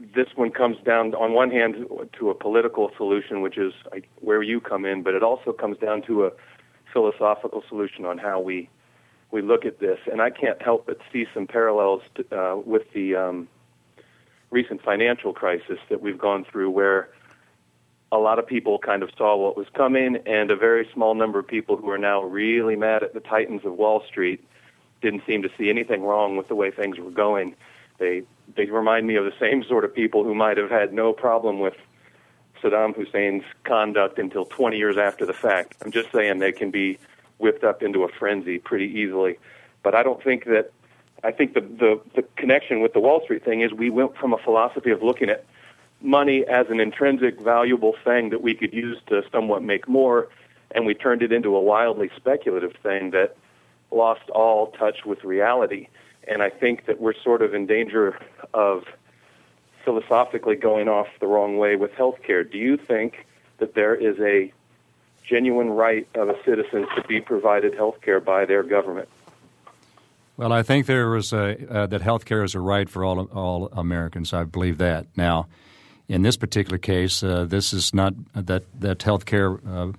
[0.00, 1.86] this one comes down, on one hand,
[2.18, 3.72] to a political solution, which is
[4.20, 6.32] where you come in, but it also comes down to a
[6.92, 8.68] philosophical solution on how we
[9.34, 9.98] we look at this.
[10.10, 13.48] And I can't help but see some parallels to, uh, with the um,
[14.50, 17.08] recent financial crisis that we've gone through, where
[18.12, 21.40] a lot of people kind of saw what was coming, and a very small number
[21.40, 24.42] of people who are now really mad at the titans of Wall Street
[25.02, 27.56] didn't seem to see anything wrong with the way things were going.
[27.98, 28.22] They
[28.54, 31.58] they remind me of the same sort of people who might have had no problem
[31.58, 31.74] with
[32.62, 35.74] Saddam Hussein's conduct until 20 years after the fact.
[35.82, 36.98] I'm just saying they can be
[37.38, 39.38] whipped up into a frenzy pretty easily.
[39.82, 40.72] But I don't think that.
[41.22, 44.34] I think the, the the connection with the Wall Street thing is we went from
[44.34, 45.46] a philosophy of looking at
[46.02, 50.28] money as an intrinsic valuable thing that we could use to somewhat make more,
[50.72, 53.36] and we turned it into a wildly speculative thing that
[53.90, 55.88] lost all touch with reality.
[56.28, 58.18] And I think that we're sort of in danger
[58.52, 58.84] of
[59.84, 62.50] philosophically going off the wrong way with healthcare.
[62.50, 63.26] Do you think
[63.58, 64.52] that there is a
[65.28, 69.08] genuine right of a citizen to be provided health care by their government?
[70.36, 73.20] Well, I think there was a, uh, that health care is a right for all
[73.26, 74.32] all Americans.
[74.32, 75.06] I believe that.
[75.16, 75.46] Now,
[76.08, 79.92] in this particular case, uh, this is not that that health care uh,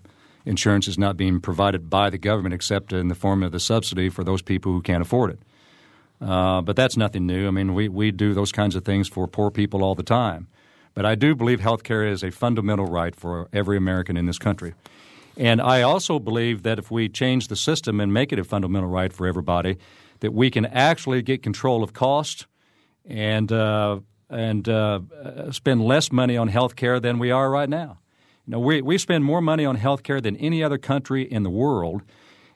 [0.46, 4.10] insurance is not being provided by the government except in the form of the subsidy
[4.10, 5.40] for those people who can't afford it.
[6.22, 7.48] Uh, but that's nothing new.
[7.48, 10.48] I mean, we, we do those kinds of things for poor people all the time.
[10.94, 14.40] But I do believe health care is a fundamental right for every American in this
[14.40, 14.74] country.
[15.38, 18.90] And I also believe that if we change the system and make it a fundamental
[18.90, 19.78] right for everybody,
[20.22, 22.48] that we can actually get control of cost
[23.06, 25.02] and uh, and uh,
[25.52, 28.00] spend less money on health care than we are right now.
[28.48, 31.44] You know, we, we spend more money on health care than any other country in
[31.44, 32.02] the world,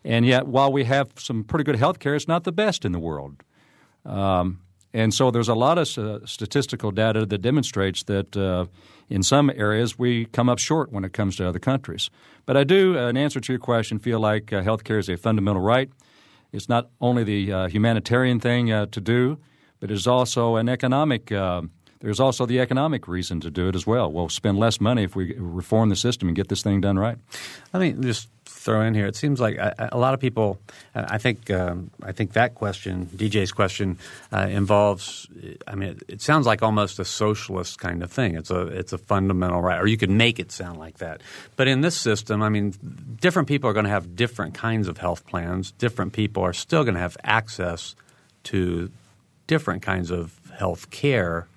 [0.04, 2.92] and yet while we have some pretty good health care, it's not the best in
[2.92, 3.44] the world.
[4.06, 4.62] Um,
[4.93, 8.65] and so there's a lot of uh, statistical data that demonstrates that uh,
[9.08, 12.10] in some areas we come up short when it comes to other countries.
[12.45, 15.10] But I do, uh, in answer to your question, feel like uh, health care is
[15.10, 15.91] a fundamental right.
[16.52, 19.38] It's not only the uh, humanitarian thing uh, to do,
[19.80, 21.32] but it's also an economic.
[21.99, 24.12] Uh, there's also the economic reason to do it as well.
[24.12, 27.17] We'll spend less money if we reform the system and get this thing done right.
[27.73, 29.07] Let me just throw in here.
[29.07, 30.59] It seems like a, a lot of people.
[30.93, 31.49] I think.
[31.49, 33.97] Um, I think that question, DJ's question,
[34.31, 35.27] uh, involves.
[35.67, 38.35] I mean, it, it, sounds like almost a socialist kind of thing.
[38.35, 41.21] It's a it's a fundamental right, or you could make it sound like that.
[41.55, 42.73] But in this system, I mean,
[43.19, 45.71] different people are going to have different kinds of health plans.
[45.71, 47.95] Different people are still going to have access
[48.43, 48.91] to
[49.47, 51.47] different kinds of health care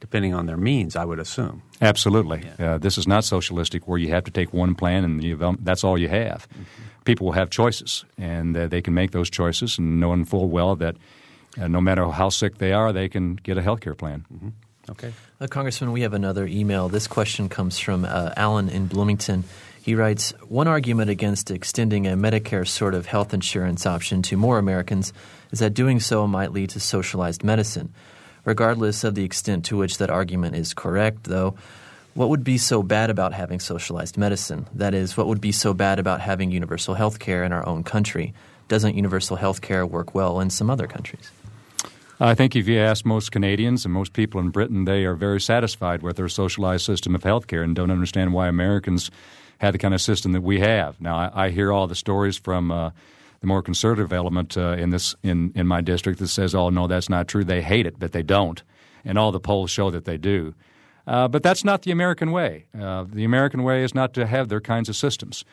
[0.00, 1.62] depending on their means, I would assume.
[1.80, 2.44] Absolutely.
[2.58, 2.74] Yeah.
[2.74, 5.84] Uh, this is not socialistic where you have to take one plan and you, that's
[5.84, 6.48] all you have.
[6.50, 6.62] Mm-hmm.
[7.04, 10.76] People will have choices, and uh, they can make those choices, and knowing full well
[10.76, 10.96] that
[11.58, 14.26] uh, no matter how sick they are, they can get a health care plan.
[14.32, 14.48] Mm-hmm.
[14.90, 15.12] Okay.
[15.40, 16.88] Uh, Congressman, we have another email.
[16.88, 19.44] This question comes from uh, Alan in Bloomington.
[19.82, 24.58] He writes One argument against extending a Medicare sort of health insurance option to more
[24.58, 25.12] Americans
[25.50, 27.92] is that doing so might lead to socialized medicine.
[28.44, 31.54] Regardless of the extent to which that argument is correct, though,
[32.14, 34.66] what would be so bad about having socialized medicine?
[34.74, 37.84] That is, what would be so bad about having universal health care in our own
[37.84, 38.34] country?
[38.68, 41.30] Doesn't universal health care work well in some other countries?
[42.20, 45.40] I think if you ask most Canadians and most people in Britain, they are very
[45.40, 49.12] satisfied with their socialized system of health care and don't understand why Americans
[49.58, 51.00] have the kind of system that we have.
[51.00, 52.90] Now, I, I hear all the stories from uh,
[53.40, 56.86] the more conservative element uh, in this in, in my district that says, "Oh no,
[56.86, 57.44] that's not true.
[57.44, 58.62] They hate it, but they don't,"
[59.04, 60.54] and all the polls show that they do.
[61.06, 62.66] Uh, but that's not the American way.
[62.78, 65.44] Uh, the American way is not to have their kinds of systems.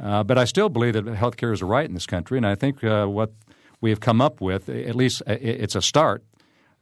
[0.00, 2.46] Uh, but I still believe that health care is a right in this country, and
[2.46, 3.32] I think uh, what
[3.80, 6.24] we have come up with, at least uh, it's a start,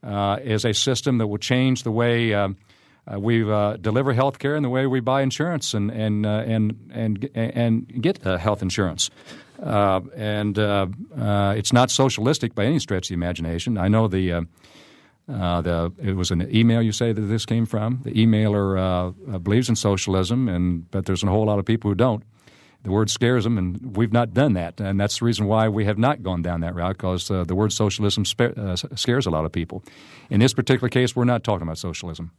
[0.02, 2.32] is a system that will change the way.
[2.32, 2.56] Um,
[3.10, 6.44] uh, we uh, deliver health care in the way we buy insurance and and uh,
[6.46, 9.10] and and and get health insurance.
[9.62, 10.86] Uh, and uh,
[11.18, 13.76] uh, it's not socialistic by any stretch of the imagination.
[13.76, 14.46] I know the
[15.26, 18.00] the it was an email you say that this came from.
[18.04, 22.24] The emailer believes in socialism, and but there's a whole lot of people who don't.
[22.82, 25.84] The word scares them, and we've not done that, and that's the reason why we
[25.84, 26.96] have not gone down that route.
[26.96, 29.84] Because the word socialism scares a lot of people.
[30.30, 32.32] In this particular case, we're not talking about socialism.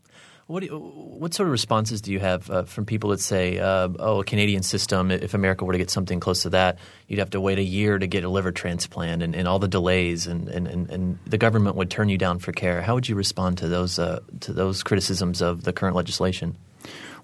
[0.51, 3.87] What, you, what sort of responses do you have uh, from people that say, uh,
[3.99, 7.29] oh, a Canadian system, if America were to get something close to that, you'd have
[7.29, 10.49] to wait a year to get a liver transplant and, and all the delays, and,
[10.49, 12.81] and, and, the government would turn you down for care?
[12.81, 16.57] How would you respond to those, uh, to those criticisms of the current legislation?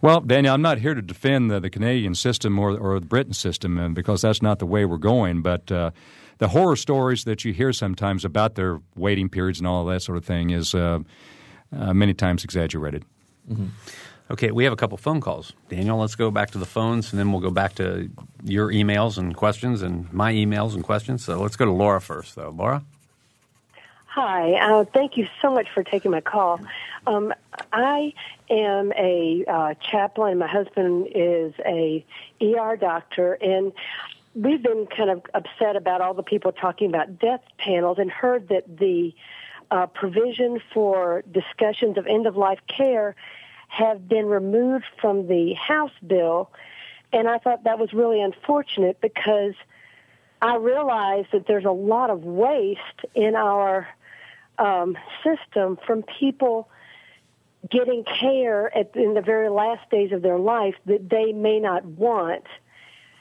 [0.01, 3.33] Well, Daniel, I'm not here to defend the, the Canadian system or, or the Britain
[3.33, 5.41] system uh, because that's not the way we're going.
[5.41, 5.91] But uh,
[6.37, 10.17] the horror stories that you hear sometimes about their waiting periods and all that sort
[10.17, 10.99] of thing is uh,
[11.75, 13.03] uh, many times exaggerated.
[13.49, 13.67] Mm-hmm.
[14.29, 15.53] Okay, we have a couple phone calls.
[15.69, 18.09] Daniel, let's go back to the phones, and then we'll go back to
[18.43, 21.23] your emails and questions and my emails and questions.
[21.23, 22.49] So let's go to Laura first, though.
[22.49, 22.83] Laura?
[24.07, 24.53] Hi.
[24.53, 26.59] Uh, thank you so much for taking my call.
[27.05, 27.33] Um,
[27.71, 28.13] I
[28.49, 30.39] am a uh, chaplain.
[30.39, 32.03] My husband is a
[32.41, 33.71] ER doctor, and
[34.35, 38.49] we've been kind of upset about all the people talking about death panels and heard
[38.49, 39.13] that the
[39.71, 43.15] uh, provision for discussions of end of life care
[43.67, 46.51] have been removed from the House bill.
[47.13, 49.53] And I thought that was really unfortunate because
[50.41, 52.79] I realized that there's a lot of waste
[53.15, 53.87] in our
[54.57, 56.69] um, system from people
[57.69, 61.85] getting care at, in the very last days of their life that they may not
[61.85, 62.45] want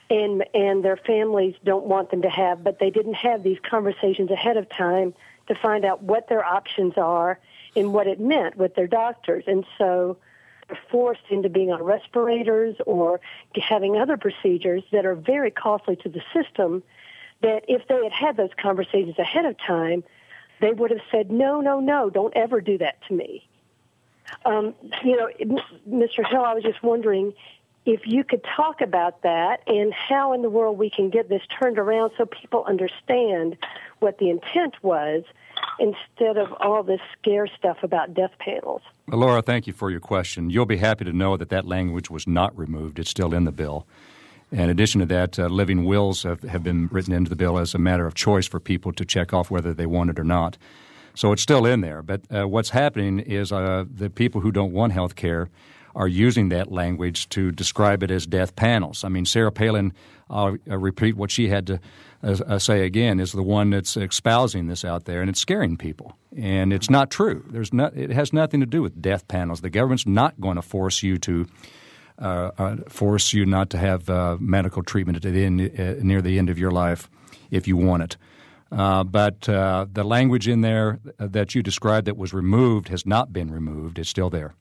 [0.08, 4.30] and and their families don't want them to have but they didn't have these conversations
[4.30, 5.12] ahead of time
[5.48, 7.40] to find out what their options are
[7.74, 10.16] and what it meant with their doctors and so
[10.90, 13.20] forced into being on respirators or
[13.60, 16.82] having other procedures that are very costly to the system
[17.42, 20.02] that if they had had those conversations ahead of time,
[20.60, 23.46] they would have said, no, no, no, don't ever do that to me.
[24.44, 25.28] Um, you know,
[25.88, 26.26] Mr.
[26.26, 27.32] Hill, I was just wondering
[27.86, 31.42] if you could talk about that and how in the world we can get this
[31.58, 33.56] turned around so people understand
[34.00, 35.22] what the intent was
[35.78, 38.82] instead of all this scare stuff about death panels.
[39.06, 40.50] Well, Laura, thank you for your question.
[40.50, 42.98] You'll be happy to know that that language was not removed.
[42.98, 43.86] It's still in the bill.
[44.50, 47.74] In addition to that, uh, living wills have, have been written into the bill as
[47.74, 50.58] a matter of choice for people to check off whether they want it or not.
[51.14, 52.02] So it's still in there.
[52.02, 55.48] But uh, what's happening is uh, the people who don't want health care
[55.96, 59.02] are using that language to describe it as death panels.
[59.02, 59.92] I mean, Sarah Palin,
[60.28, 61.80] I'll repeat what she had to
[62.22, 66.16] uh, say again, is the one that's espousing this out there, and it's scaring people.
[66.36, 67.44] And it's not true.
[67.48, 69.62] There's it has nothing to do with death panels.
[69.62, 71.46] The government's not going to force you to
[72.18, 76.20] uh, uh, force you not to have uh, medical treatment at the end, uh, near
[76.22, 77.08] the end of your life
[77.50, 78.16] if you want it.
[78.72, 83.32] Uh, but uh, the language in there that you described that was removed has not
[83.32, 83.98] been removed.
[83.98, 84.54] It's still there.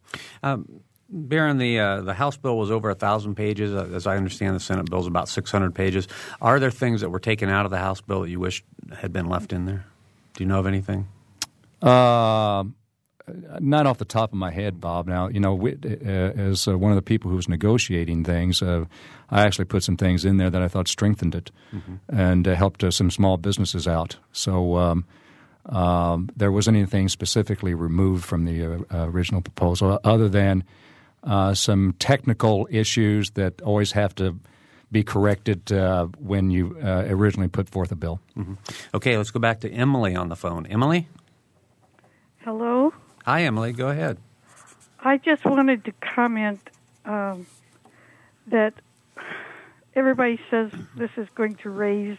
[0.43, 3.73] Um, Baron, the uh, the House bill was over a thousand pages.
[3.73, 6.07] Uh, as I understand, the Senate bill is about six hundred pages.
[6.41, 9.13] Are there things that were taken out of the House bill that you wish had
[9.13, 9.85] been left in there?
[10.33, 11.07] Do you know of anything?
[11.81, 12.63] Uh,
[13.59, 15.07] not off the top of my head, Bob.
[15.07, 18.61] Now, you know, we, uh, as uh, one of the people who was negotiating things,
[18.61, 18.85] uh,
[19.29, 21.95] I actually put some things in there that I thought strengthened it mm-hmm.
[22.09, 24.17] and helped some small businesses out.
[24.31, 24.77] So.
[24.77, 25.05] Um,
[25.67, 30.63] um, there wasn't anything specifically removed from the original proposal, other than
[31.25, 34.39] uh, some technical issues that always have to
[34.91, 38.19] be corrected uh, when you uh, originally put forth a bill.
[38.37, 38.53] Mm-hmm.
[38.93, 40.65] Okay, let's go back to Emily on the phone.
[40.67, 41.07] Emily?
[42.39, 42.93] Hello?
[43.25, 43.73] Hi, Emily.
[43.73, 44.19] Go ahead.
[44.99, 46.61] I just wanted to comment
[47.05, 47.45] um,
[48.47, 48.73] that
[49.95, 52.17] everybody says this is going to raise,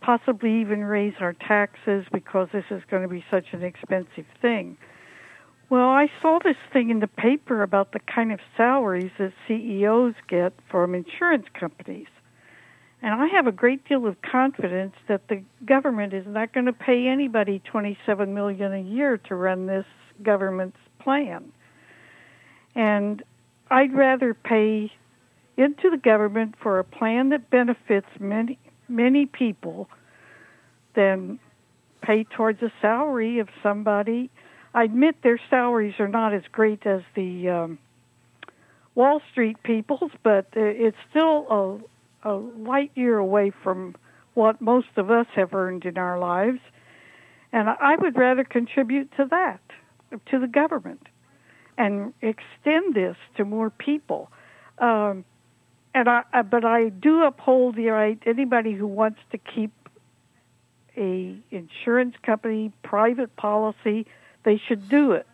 [0.00, 4.76] possibly even raise our taxes because this is going to be such an expensive thing.
[5.70, 10.14] Well, I saw this thing in the paper about the kind of salaries that CEOs
[10.28, 12.08] get from insurance companies.
[13.02, 16.72] And I have a great deal of confidence that the government is not going to
[16.72, 19.86] pay anybody 27 million a year to run this
[20.24, 21.52] government's plan.
[22.74, 23.22] And
[23.70, 24.92] I'd rather pay
[25.56, 28.58] into the government for a plan that benefits many
[28.88, 29.88] many people
[30.96, 31.38] than
[32.02, 34.30] pay towards a salary of somebody
[34.74, 37.78] I admit their salaries are not as great as the um,
[38.94, 41.82] Wall Street people's, but it's still
[42.24, 43.96] a, a light year away from
[44.34, 46.60] what most of us have earned in our lives.
[47.52, 49.60] And I would rather contribute to that,
[50.26, 51.06] to the government,
[51.76, 54.30] and extend this to more people.
[54.78, 55.24] Um,
[55.92, 59.72] and I, but I do uphold the right anybody who wants to keep
[60.96, 64.06] a insurance company private policy
[64.44, 65.26] they should do it.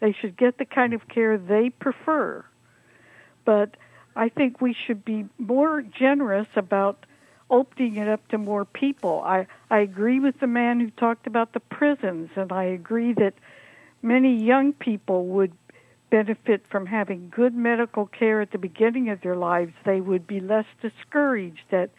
[0.00, 2.44] They should get the kind of care they prefer.
[3.44, 3.76] But
[4.16, 7.06] I think we should be more generous about
[7.50, 9.22] opening it up to more people.
[9.24, 13.34] I, I agree with the man who talked about the prisons, and I agree that
[14.02, 15.52] many young people would
[16.10, 19.72] benefit from having good medical care at the beginning of their lives.
[19.84, 21.90] They would be less discouraged at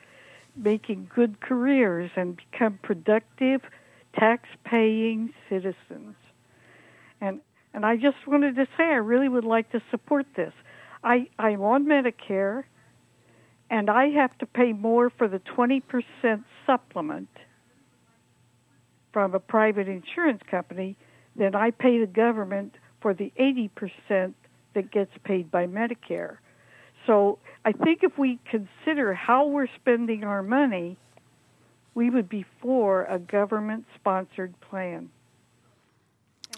[0.55, 3.61] making good careers and become productive
[4.17, 6.15] tax-paying citizens.
[7.21, 7.41] And
[7.73, 10.53] and I just wanted to say I really would like to support this.
[11.03, 12.63] I I'm on Medicare,
[13.69, 15.81] and I have to pay more for the 20%
[16.65, 17.29] supplement
[19.11, 20.97] from a private insurance company
[21.35, 24.33] than I pay the government for the 80%
[24.73, 26.37] that gets paid by Medicare.
[27.05, 30.97] So I think if we consider how we're spending our money,
[31.95, 35.09] we would be for a government sponsored plan.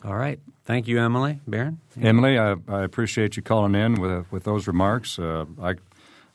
[0.03, 0.39] All right.
[0.65, 1.39] Thank you, Emily.
[1.47, 1.79] Baron?
[2.01, 5.17] Emily, I, I appreciate you calling in with, with those remarks.
[5.17, 5.75] Uh, I,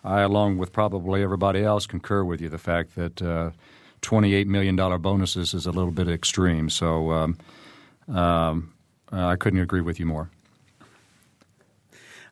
[0.03, 3.51] I, along with probably everybody else, concur with you the fact that uh,
[4.03, 6.71] $28 million bonuses is a little bit extreme.
[6.71, 7.39] So um,
[8.09, 8.73] um,
[9.13, 10.31] I couldn't agree with you more.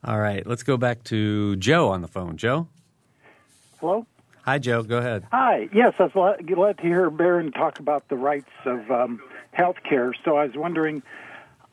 [0.05, 0.47] All right.
[0.47, 2.37] Let's go back to Joe on the phone.
[2.37, 2.69] Joe?
[3.81, 4.07] Hello?
[4.49, 4.83] Hi, Joe.
[4.83, 5.27] Go ahead.
[5.31, 5.69] Hi.
[5.75, 9.21] Yes, I was glad to hear Baron talk about the rights of um,
[9.53, 10.15] health care.
[10.25, 11.03] So I was wondering,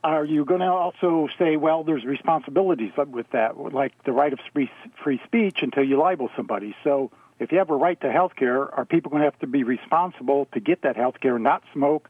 [0.03, 4.39] are you going to also say, well, there's responsibilities with that, like the right of
[4.51, 4.69] free,
[5.01, 6.75] free speech until you libel somebody?
[6.83, 9.47] So if you have a right to health care, are people going to have to
[9.47, 12.09] be responsible to get that health care, not smoke,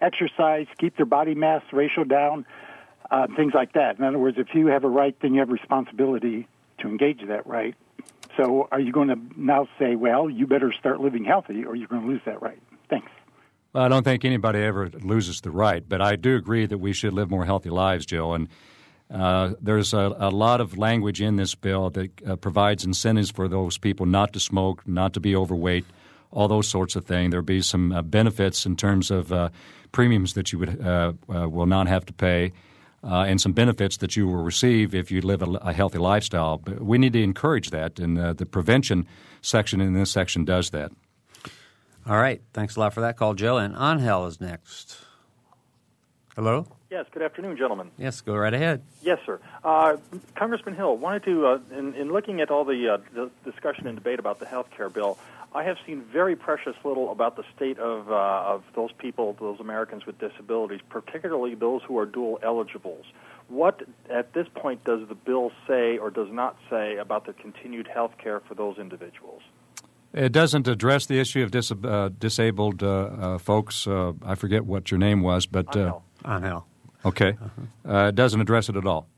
[0.00, 2.46] exercise, keep their body mass ratio down,
[3.10, 3.98] uh, things like that?
[3.98, 6.48] In other words, if you have a right, then you have responsibility
[6.78, 7.74] to engage that right.
[8.36, 11.88] So are you going to now say, well, you better start living healthy or you're
[11.88, 12.60] going to lose that right?
[12.90, 13.10] Thanks.
[13.72, 16.92] Well, I don't think anybody ever loses the right, but I do agree that we
[16.92, 18.34] should live more healthy lives, Jill.
[18.34, 18.48] And
[19.10, 23.48] uh, there's a, a, lot of language in this bill that uh, provides incentives for
[23.48, 25.84] those people not to smoke, not to be overweight,
[26.30, 27.30] all those sorts of things.
[27.30, 29.50] There'll be some uh, benefits in terms of uh,
[29.92, 32.52] premiums that you would uh, uh, will not have to pay.
[33.06, 36.58] And some benefits that you will receive if you live a, a healthy lifestyle.
[36.58, 39.06] But we need to encourage that, and the prevention
[39.40, 40.92] section in this section does that.
[42.08, 42.40] All right.
[42.52, 43.56] Thanks a lot for that call, Joe.
[43.58, 44.98] And Angel is next.
[46.36, 46.66] Hello?
[46.88, 47.90] Yes, good afternoon, gentlemen.
[47.98, 48.82] Yes, go right ahead.
[49.02, 49.40] Yes, sir.
[49.64, 49.96] Uh,
[50.36, 53.96] Congressman Hill, wanted to, uh, in, in, looking at all the, uh, the, discussion and
[53.96, 55.18] debate about the health care bill,
[55.54, 59.58] I have seen very precious little about the state of, uh, of those people, those
[59.60, 63.06] Americans with disabilities, particularly those who are dual eligibles.
[63.48, 67.86] What, at this point, does the bill say or does not say about the continued
[67.86, 69.42] health care for those individuals?
[70.12, 73.86] It doesn't address the issue of dis- uh, disabled uh, uh, folks.
[73.86, 76.66] Uh, I forget what your name was, but uh, Angel.
[77.04, 77.36] Okay,
[77.84, 78.08] uh-huh.
[78.08, 79.08] it doesn't address it at all.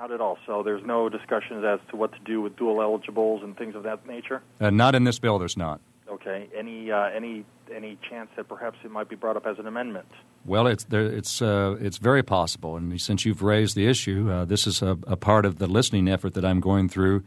[0.00, 0.38] Not at all.
[0.46, 3.82] So there's no discussions as to what to do with dual eligibles and things of
[3.82, 4.40] that nature.
[4.58, 5.38] not in this bill.
[5.38, 5.80] There's not.
[6.08, 6.48] Okay.
[6.56, 10.06] Any any any chance that perhaps it might be brought up as an amendment?
[10.46, 14.80] Well, it's there, it's it's very possible, and since you've raised the issue, this is
[14.80, 17.22] a, a part of the listening effort that I'm going through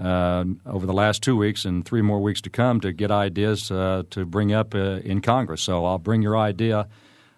[0.00, 3.70] uh, over the last two weeks and three more weeks to come to get ideas
[3.70, 5.62] uh, to bring up uh, in Congress.
[5.62, 6.88] So I'll bring your idea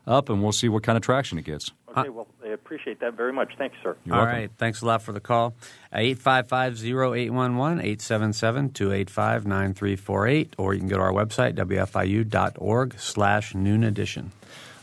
[0.06, 1.72] up and we'll see what kind of traction it gets.
[1.96, 3.52] Okay, well, I appreciate that very much.
[3.58, 3.96] Thank you, sir.
[4.04, 4.40] You're All welcome.
[4.40, 4.50] right.
[4.56, 5.54] Thanks a lot for the call.
[5.92, 13.84] 855 0811 877 285 9348, or you can go to our website, wfiu.org slash noon
[13.84, 14.32] edition.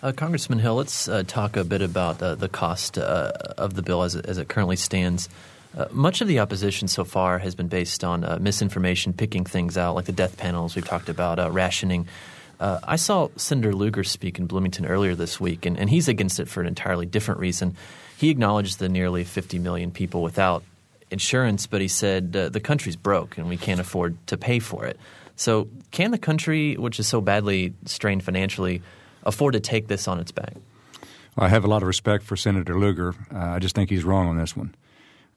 [0.01, 3.81] Uh, Congressman Hill, let's uh, talk a bit about uh, the cost uh, of the
[3.81, 5.27] bill as it, as it currently stands.
[5.77, 9.77] Uh, much of the opposition so far has been based on uh, misinformation, picking things
[9.77, 12.07] out, like the death panels we've talked about, uh, rationing.
[12.59, 16.41] Uh, I saw Senator Lugar speak in Bloomington earlier this week, and, and, he's against
[16.41, 17.77] it for an entirely different reason.
[18.17, 20.63] He acknowledged the nearly 50 million people without
[21.09, 24.85] insurance, but he said uh, the country's broke and we can't afford to pay for
[24.85, 24.99] it.
[25.37, 28.81] So, can the country, which is so badly strained financially,
[29.23, 30.53] afford to take this on its back?
[31.37, 33.15] Well, I have a lot of respect for Senator Lugar.
[33.31, 34.75] I just think he's wrong on this one.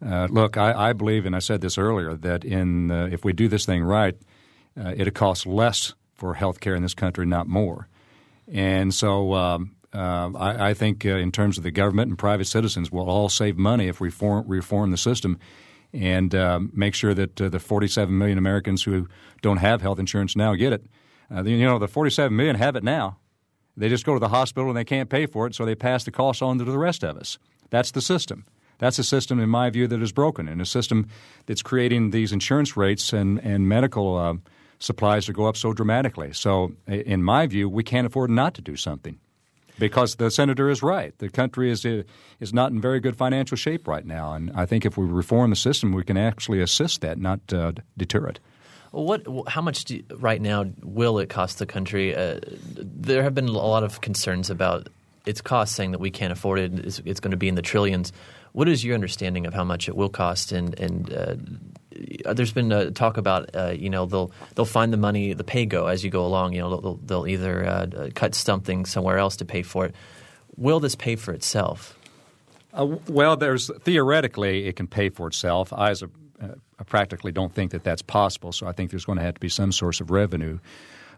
[0.05, 3.33] Uh, look, I, I, believe, and I said this earlier, that in uh, if we
[3.33, 4.17] do this thing right,
[4.77, 7.89] uh, it'll cost less for health care in this country, not more.
[8.47, 12.45] And so um, uh, I, I, think uh, in terms of the government and private
[12.45, 15.41] citizens, we'll all save money if we reform, reform the system
[15.93, 19.09] and uh, make sure that the 47 million Americans who
[19.41, 20.85] don't have health insurance now get it.
[21.45, 23.19] you know, the 47 million have it now.
[23.77, 26.05] They just go to the hospital and they can't pay for it, so they pass
[26.05, 27.37] the cost on to the rest of us.
[27.71, 28.47] That's the system.
[28.79, 31.09] That's a system, in my view, that is broken, and a system
[31.47, 34.35] that's creating these insurance rates and, and medical uh,
[34.83, 36.33] supplies to go up so dramatically.
[36.33, 39.19] So, in my view, we can't afford not to do something
[39.79, 41.17] because the senator is right.
[41.19, 44.85] The country is is not in very good financial shape right now, and I think
[44.85, 48.41] if we reform the system, we can actually assist that, not uh, deter it.
[48.91, 49.27] What?
[49.49, 52.15] How much right now will it cost the country?
[52.15, 52.41] Uh,
[52.77, 54.89] there have been a lot of concerns about
[55.25, 56.79] its cost, saying that we can't afford it.
[56.81, 58.13] It's, it's going to be in the trillions.
[58.53, 60.53] What is your understanding of how much it will cost?
[60.53, 61.37] And and uh,
[62.33, 65.67] there's been a talk about uh, you know they'll they'll find the money the pay
[65.67, 66.55] go as you go along.
[66.55, 69.95] You know they'll, they'll either uh, cut something somewhere else to pay for it.
[70.57, 71.99] Will this pay for itself?
[72.75, 75.73] Uh, well, there's theoretically it can pay for itself.
[75.73, 76.03] I, as
[76.83, 78.51] I practically don't think that that's possible.
[78.51, 80.59] So I think there's going to have to be some source of revenue.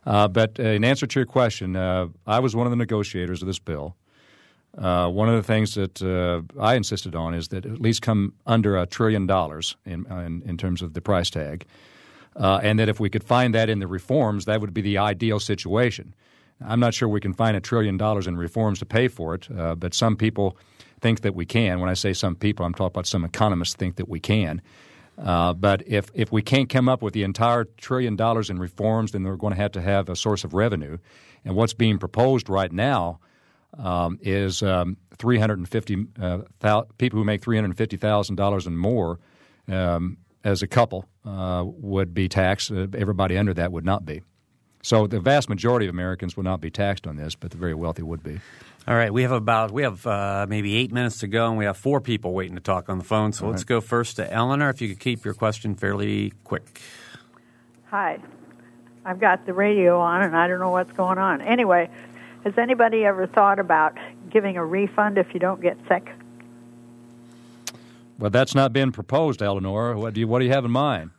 [0.05, 3.41] Uh, but uh, in answer to your question, uh, I was one of the negotiators
[3.41, 3.97] of this bill.
[4.77, 8.35] Uh, one of the things that uh, I insisted on is that at least come
[8.47, 11.65] under a trillion dollars in, in, in terms of the price tag,
[12.37, 14.99] uh, and that if we could find that in the reforms, that would be the
[14.99, 16.15] ideal situation.
[16.65, 19.49] I'm not sure we can find a trillion dollars in reforms to pay for it,
[19.51, 20.57] but some people
[21.01, 21.81] think that we can.
[21.81, 24.63] When I say some people, I'm talking about some economists think that we can.
[25.19, 29.13] Uh, but if, if we can't come up with the entire trillion dollars in reforms,
[29.13, 30.99] then we're going to have to have a source of revenue.
[31.45, 33.21] And what's being proposed right now
[33.79, 39.19] um, is um, 350 uh, thou- people who make $350,000 and more
[39.69, 42.71] um, as a couple uh, would be taxed.
[42.71, 44.23] Uh, everybody under that would not be.
[44.83, 47.73] So the vast majority of Americans would not be taxed on this, but the very
[47.73, 48.41] wealthy would be.
[48.87, 51.65] All right, we have about we have uh, maybe eight minutes to go, and we
[51.65, 53.33] have four people waiting to talk on the phone.
[53.33, 53.67] So All let's right.
[53.69, 54.69] go first to Eleanor.
[54.69, 56.83] If you could keep your question fairly quick.
[57.87, 58.19] Hi,
[59.07, 61.41] I've got the radio on, and I don't know what's going on.
[61.41, 61.89] Anyway,
[62.45, 63.97] has anybody ever thought about
[64.31, 66.07] giving a refund if you don't get sick?
[68.19, 69.97] Well, that's not been proposed, Eleanor.
[69.97, 71.11] What do you What do you have in mind?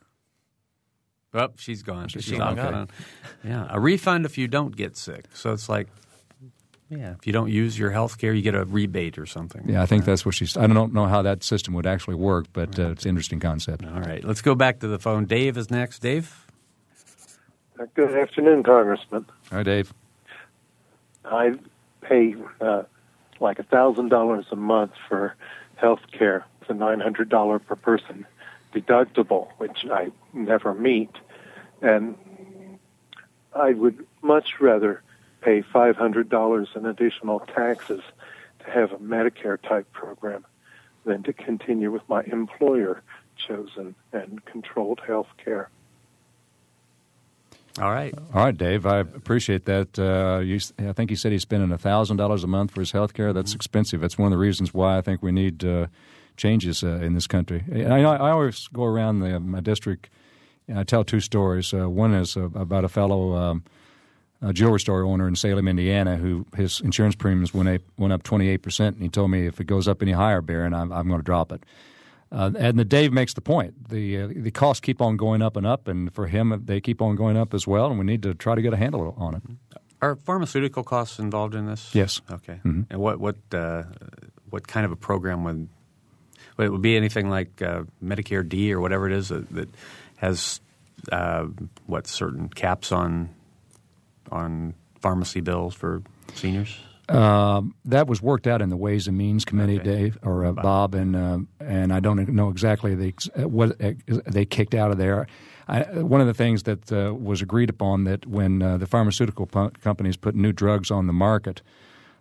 [1.33, 2.07] Oh, she's gone.
[2.07, 2.85] She's, she's okay.
[3.43, 5.25] Yeah, a refund if you don't get sick.
[5.33, 5.87] So it's like
[6.89, 9.67] yeah, if you don't use your health care, you get a rebate or something.
[9.67, 10.55] Yeah, I think that's what she's.
[10.55, 13.83] I don't know how that system would actually work, but uh, it's an interesting concept.
[13.85, 15.25] All right, let's go back to the phone.
[15.25, 15.99] Dave is next.
[15.99, 16.45] Dave.
[17.95, 19.25] Good afternoon, Congressman.
[19.51, 19.93] Hi, Dave.
[21.25, 21.53] I
[22.01, 22.83] pay uh,
[23.39, 25.35] like a thousand dollars a month for
[25.75, 26.45] health care.
[26.61, 28.25] It's a nine hundred dollar per person
[28.73, 31.11] deductible, which I never meet,
[31.81, 32.15] and
[33.53, 35.01] I would much rather
[35.41, 38.01] pay $500 in additional taxes
[38.59, 40.45] to have a Medicare type program
[41.05, 43.01] than to continue with my employer
[43.37, 45.69] chosen and controlled health care.
[47.81, 48.13] All right.
[48.33, 48.85] All right, Dave.
[48.85, 49.99] I appreciate that.
[49.99, 53.33] Uh, you, I think he said he's spending $1,000 a month for his health care.
[53.33, 53.57] That's mm-hmm.
[53.57, 54.01] expensive.
[54.01, 55.87] That's one of the reasons why I think we need uh,
[56.37, 57.63] changes uh, in this country.
[57.73, 60.09] I, I, always go around the, my district
[60.67, 61.73] and I tell two stories.
[61.73, 63.63] Uh, one is uh, about a fellow um,
[64.41, 68.23] a jewelry store owner in Salem, Indiana, who his insurance premiums went up, went up
[68.23, 71.07] 28 percent, and he told me if it goes up any higher, Baron, I'm, I'm
[71.07, 71.63] going to drop it.
[72.35, 73.87] Uh, and the Dave makes the point.
[73.87, 77.01] The uh, the costs keep on going up and up, and for him, they keep
[77.01, 77.89] on going up as well.
[77.89, 79.41] And we need to try to get a handle on it.
[80.01, 81.95] Are pharmaceutical costs involved in this?
[81.95, 82.21] Yes.
[82.29, 82.59] Okay.
[82.65, 82.81] Mm-hmm.
[82.89, 83.83] And what what uh,
[84.49, 85.69] what kind of a program would
[86.57, 89.69] would it would be anything like uh, Medicare D or whatever it is that, that
[90.17, 90.59] has
[91.13, 91.45] uh,
[91.85, 93.29] what certain caps on
[94.29, 96.77] on pharmacy bills for seniors?
[97.07, 99.83] Um, that was worked out in the Ways and Means Committee, okay.
[99.83, 103.13] Dave or uh, Bob, and uh, and I don't know exactly the,
[103.47, 105.27] what uh, they kicked out of there.
[105.67, 109.45] I, one of the things that uh, was agreed upon that when uh, the pharmaceutical
[109.45, 111.61] companies put new drugs on the market,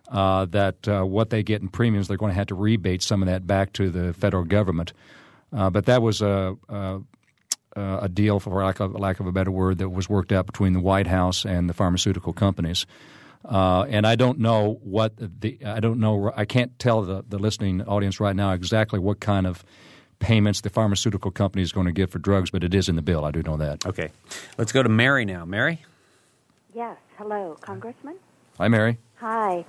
[0.09, 3.27] uh, that what they get in premiums, they're going to have to rebate some of
[3.27, 4.93] that back to the federal government.
[5.51, 7.01] but that was a, a
[7.75, 10.45] uh, a deal, for lack of, lack of a better word, that was worked out
[10.45, 12.85] between the White House and the pharmaceutical companies.
[13.47, 17.37] Uh, and I don't know what the I don't know I can't tell the, the
[17.37, 19.63] listening audience right now exactly what kind of
[20.17, 23.01] payments the pharmaceutical company is going to get for drugs, but it is in the
[23.01, 23.23] bill.
[23.25, 23.85] I do know that.
[23.85, 24.09] Okay,
[24.57, 25.45] let's go to Mary now.
[25.45, 25.83] Mary.
[26.73, 26.97] Yes.
[27.17, 28.17] Hello, Congressman.
[28.57, 28.97] Hi, Mary.
[29.15, 29.65] Hi.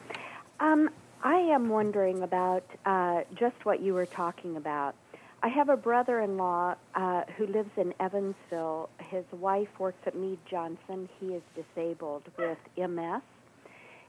[0.58, 0.90] Um,
[1.22, 4.94] I am wondering about uh, just what you were talking about.
[5.42, 8.88] I have a brother-in-law uh, who lives in Evansville.
[8.98, 11.08] His wife works at Mead Johnson.
[11.20, 13.22] He is disabled with MS,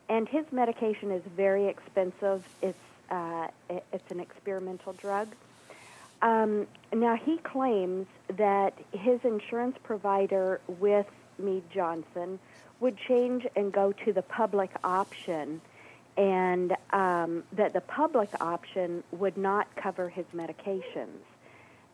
[0.10, 2.48] and his medication is very expensive.
[2.62, 2.78] It's
[3.10, 5.30] uh, it's an experimental drug.
[6.22, 12.40] Um, now he claims that his insurance provider with Mead Johnson
[12.80, 15.62] would change and go to the public option
[16.18, 21.22] and um, that the public option would not cover his medications.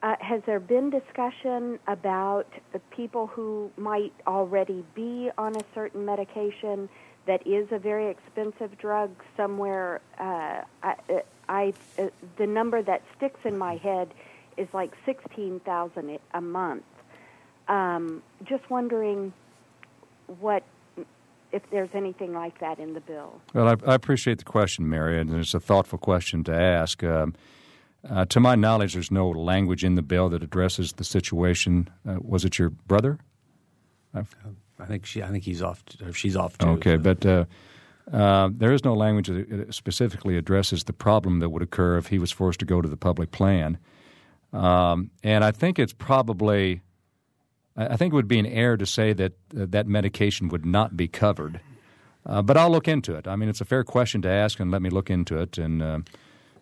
[0.02, 6.06] Uh, has there been discussion about the people who might already be on a certain
[6.06, 6.90] medication
[7.26, 10.02] that is a very expensive drug somewhere?
[10.20, 10.96] Uh, I,
[11.48, 12.08] I uh,
[12.38, 14.14] the number that sticks in my head
[14.58, 16.84] is like sixteen thousand a month.
[17.68, 19.34] Um, just wondering
[20.40, 20.64] what
[21.52, 23.40] if there's anything like that in the bill.
[23.54, 27.04] Well, I, I appreciate the question, Mary, and it's a thoughtful question to ask.
[27.04, 27.36] Um,
[28.10, 31.90] uh, to my knowledge, there's no language in the bill that addresses the situation.
[32.08, 33.20] Uh, was it your brother?
[34.14, 34.36] I've,
[34.84, 35.24] I think she.
[35.24, 35.84] I think he's off.
[35.86, 36.68] To, she's off too.
[36.68, 36.98] Okay, so.
[36.98, 37.46] but uh,
[38.12, 42.20] uh, there is no language that specifically addresses the problem that would occur if he
[42.20, 43.78] was forced to go to the public plan.
[44.52, 46.82] Um, and I think it's probably,
[47.76, 50.96] I think it would be an error to say that uh, that medication would not
[50.96, 51.60] be covered.
[52.26, 53.28] Uh, but I'll look into it.
[53.28, 55.82] I mean, it's a fair question to ask, and let me look into it and
[55.82, 56.00] uh,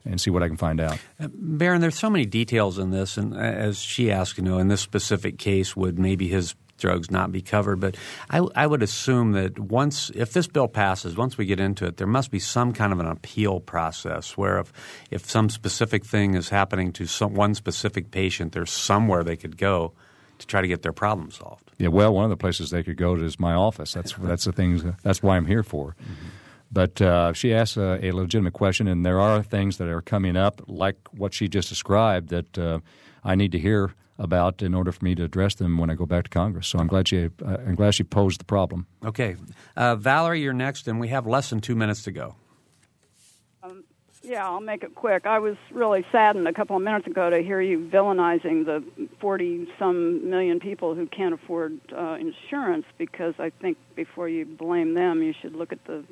[0.04, 0.98] and see what I can find out.
[1.20, 4.68] Uh, Baron, there's so many details in this, and as she asked, you know, in
[4.68, 7.80] this specific case, would maybe his drugs not be covered?
[7.80, 7.96] But
[8.30, 11.98] I, I would assume that once, if this bill passes, once we get into it,
[11.98, 14.74] there must be some kind of an appeal process where if
[15.10, 19.58] if some specific thing is happening to some one specific patient, there's somewhere they could
[19.58, 19.94] go
[20.40, 21.72] to try to get their problem solved.
[21.78, 23.94] Yeah, well, one of the places they could go to is my office.
[23.94, 24.84] That's that's the things.
[25.04, 25.96] That's why I'm here for.
[26.02, 26.28] Mm-hmm.
[26.74, 30.38] But uh, she asked a, a, legitimate question, and there are things that are coming
[30.38, 32.80] up, like what she just described, that uh,
[33.26, 36.06] I need to hear about in order for me to address them when I go
[36.06, 36.68] back to Congress.
[36.68, 38.86] So I'm glad she, uh, I'm glad she posed the problem.
[39.04, 39.36] Okay,
[39.76, 42.36] uh, Valerie, you're next, and we have less than two minutes to go.
[43.64, 43.84] Um,
[44.22, 45.26] yeah, I'll make it quick.
[45.26, 48.84] I was really saddened a couple of minutes ago to hear you villainizing the
[49.20, 54.94] 40 some million people who can't afford uh, insurance because I think before you blame
[54.94, 56.04] them, you should look at the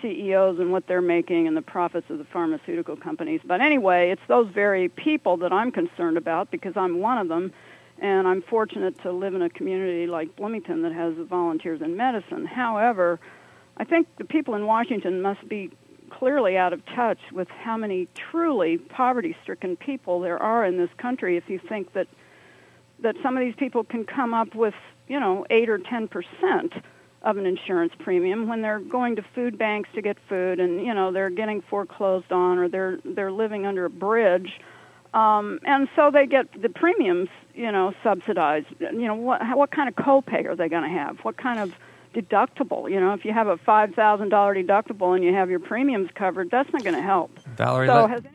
[0.00, 3.40] CEOs and what they're making and the profits of the pharmaceutical companies.
[3.44, 7.52] But anyway, it's those very people that I'm concerned about because I'm one of them.
[8.00, 12.44] And I'm fortunate to live in a community like Bloomington that has volunteers in medicine.
[12.44, 13.20] However,
[13.76, 15.70] I think the people in Washington must be
[16.10, 20.90] clearly out of touch with how many truly poverty stricken people there are in this
[20.98, 22.08] country if you think that
[23.00, 24.74] that some of these people can come up with,
[25.08, 26.72] you know, 8 or 10 percent
[27.24, 30.94] of an insurance premium when they're going to food banks to get food and you
[30.94, 34.60] know they're getting foreclosed on or they're they're living under a bridge.
[35.14, 38.66] Um and so they get the premiums you know subsidized.
[38.78, 41.18] You know what what kind of copay are they going to have?
[41.20, 41.72] What kind of
[42.14, 42.90] deductible?
[42.90, 46.72] You know if you have a $5000 deductible and you have your premiums covered that's
[46.72, 47.30] not going to help.
[47.56, 48.33] Valerie so let-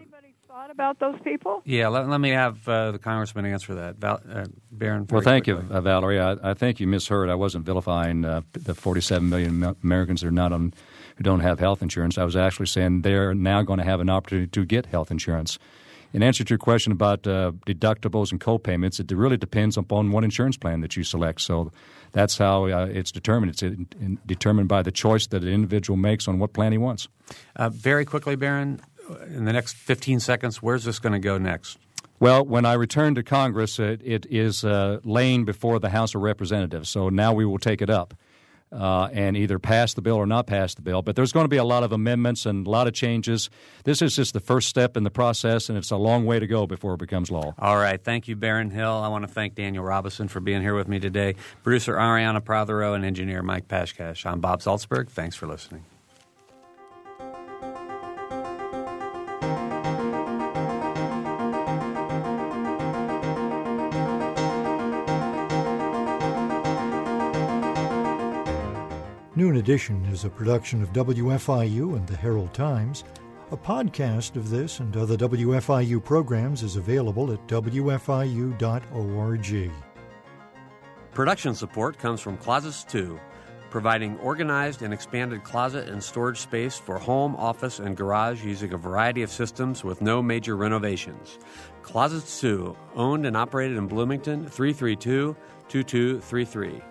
[0.59, 1.61] thought about those people?
[1.63, 3.95] Yeah, let, let me have uh, the congressman answer that.
[3.95, 5.07] Val, uh, Baron.
[5.09, 5.63] Well, thank quickly.
[5.69, 6.19] you, uh, Valerie.
[6.19, 7.29] I, I, think you misheard.
[7.29, 10.73] I wasn't vilifying uh, the 47 million Americans that are not on,
[11.15, 12.17] who don't have health insurance.
[12.17, 15.59] I was actually saying they're now going to have an opportunity to get health insurance.
[16.11, 20.23] In answer to your question about uh, deductibles and co-payments, it really depends upon what
[20.23, 21.39] insurance plan that you select.
[21.39, 21.71] So
[22.13, 23.51] that's how uh, it's determined.
[23.51, 26.79] It's in, in, determined by the choice that an individual makes on what plan he
[26.79, 27.07] wants.
[27.55, 28.81] Uh, very quickly, Baron,
[29.27, 31.77] in the next 15 seconds, where's this going to go next?
[32.19, 36.21] Well, when I return to Congress, it, it is uh, laying before the House of
[36.21, 36.89] Representatives.
[36.89, 38.13] So now we will take it up
[38.71, 41.01] uh, and either pass the bill or not pass the bill.
[41.01, 43.49] But there's going to be a lot of amendments and a lot of changes.
[43.83, 46.47] This is just the first step in the process, and it's a long way to
[46.47, 47.53] go before it becomes law.
[47.57, 48.03] All right.
[48.03, 48.91] Thank you, Baron Hill.
[48.91, 52.93] I want to thank Daniel Robison for being here with me today, producer Ariana Prothero,
[52.93, 54.25] and engineer Mike Pashkash.
[54.25, 55.09] I'm Bob Zaltsberg.
[55.09, 55.85] Thanks for listening.
[69.49, 73.03] Noon Edition is a production of WFIU and the Herald Times.
[73.51, 78.61] A podcast of this and other WFIU programs is available at WFIU.org.
[81.15, 83.19] Production support comes from Closets 2,
[83.71, 88.77] providing organized and expanded closet and storage space for home, office, and garage using a
[88.77, 91.39] variety of systems with no major renovations.
[91.81, 95.35] Closets 2, owned and operated in Bloomington, 332
[95.69, 96.83] 2233.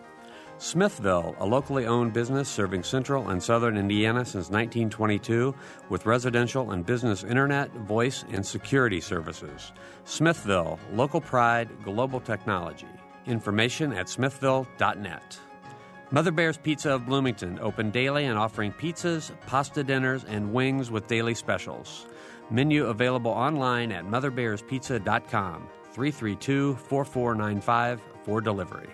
[0.61, 5.55] Smithville, a locally owned business serving central and southern Indiana since 1922
[5.89, 9.73] with residential and business internet, voice, and security services.
[10.05, 12.89] Smithville, local pride, global technology.
[13.27, 15.39] Information at smithville.net.
[16.11, 21.07] Mother Bear's Pizza of Bloomington, open daily and offering pizzas, pasta dinners, and wings with
[21.07, 22.07] daily specials.
[22.51, 28.89] Menu available online at motherbearspizza.com, 332 4495 for delivery.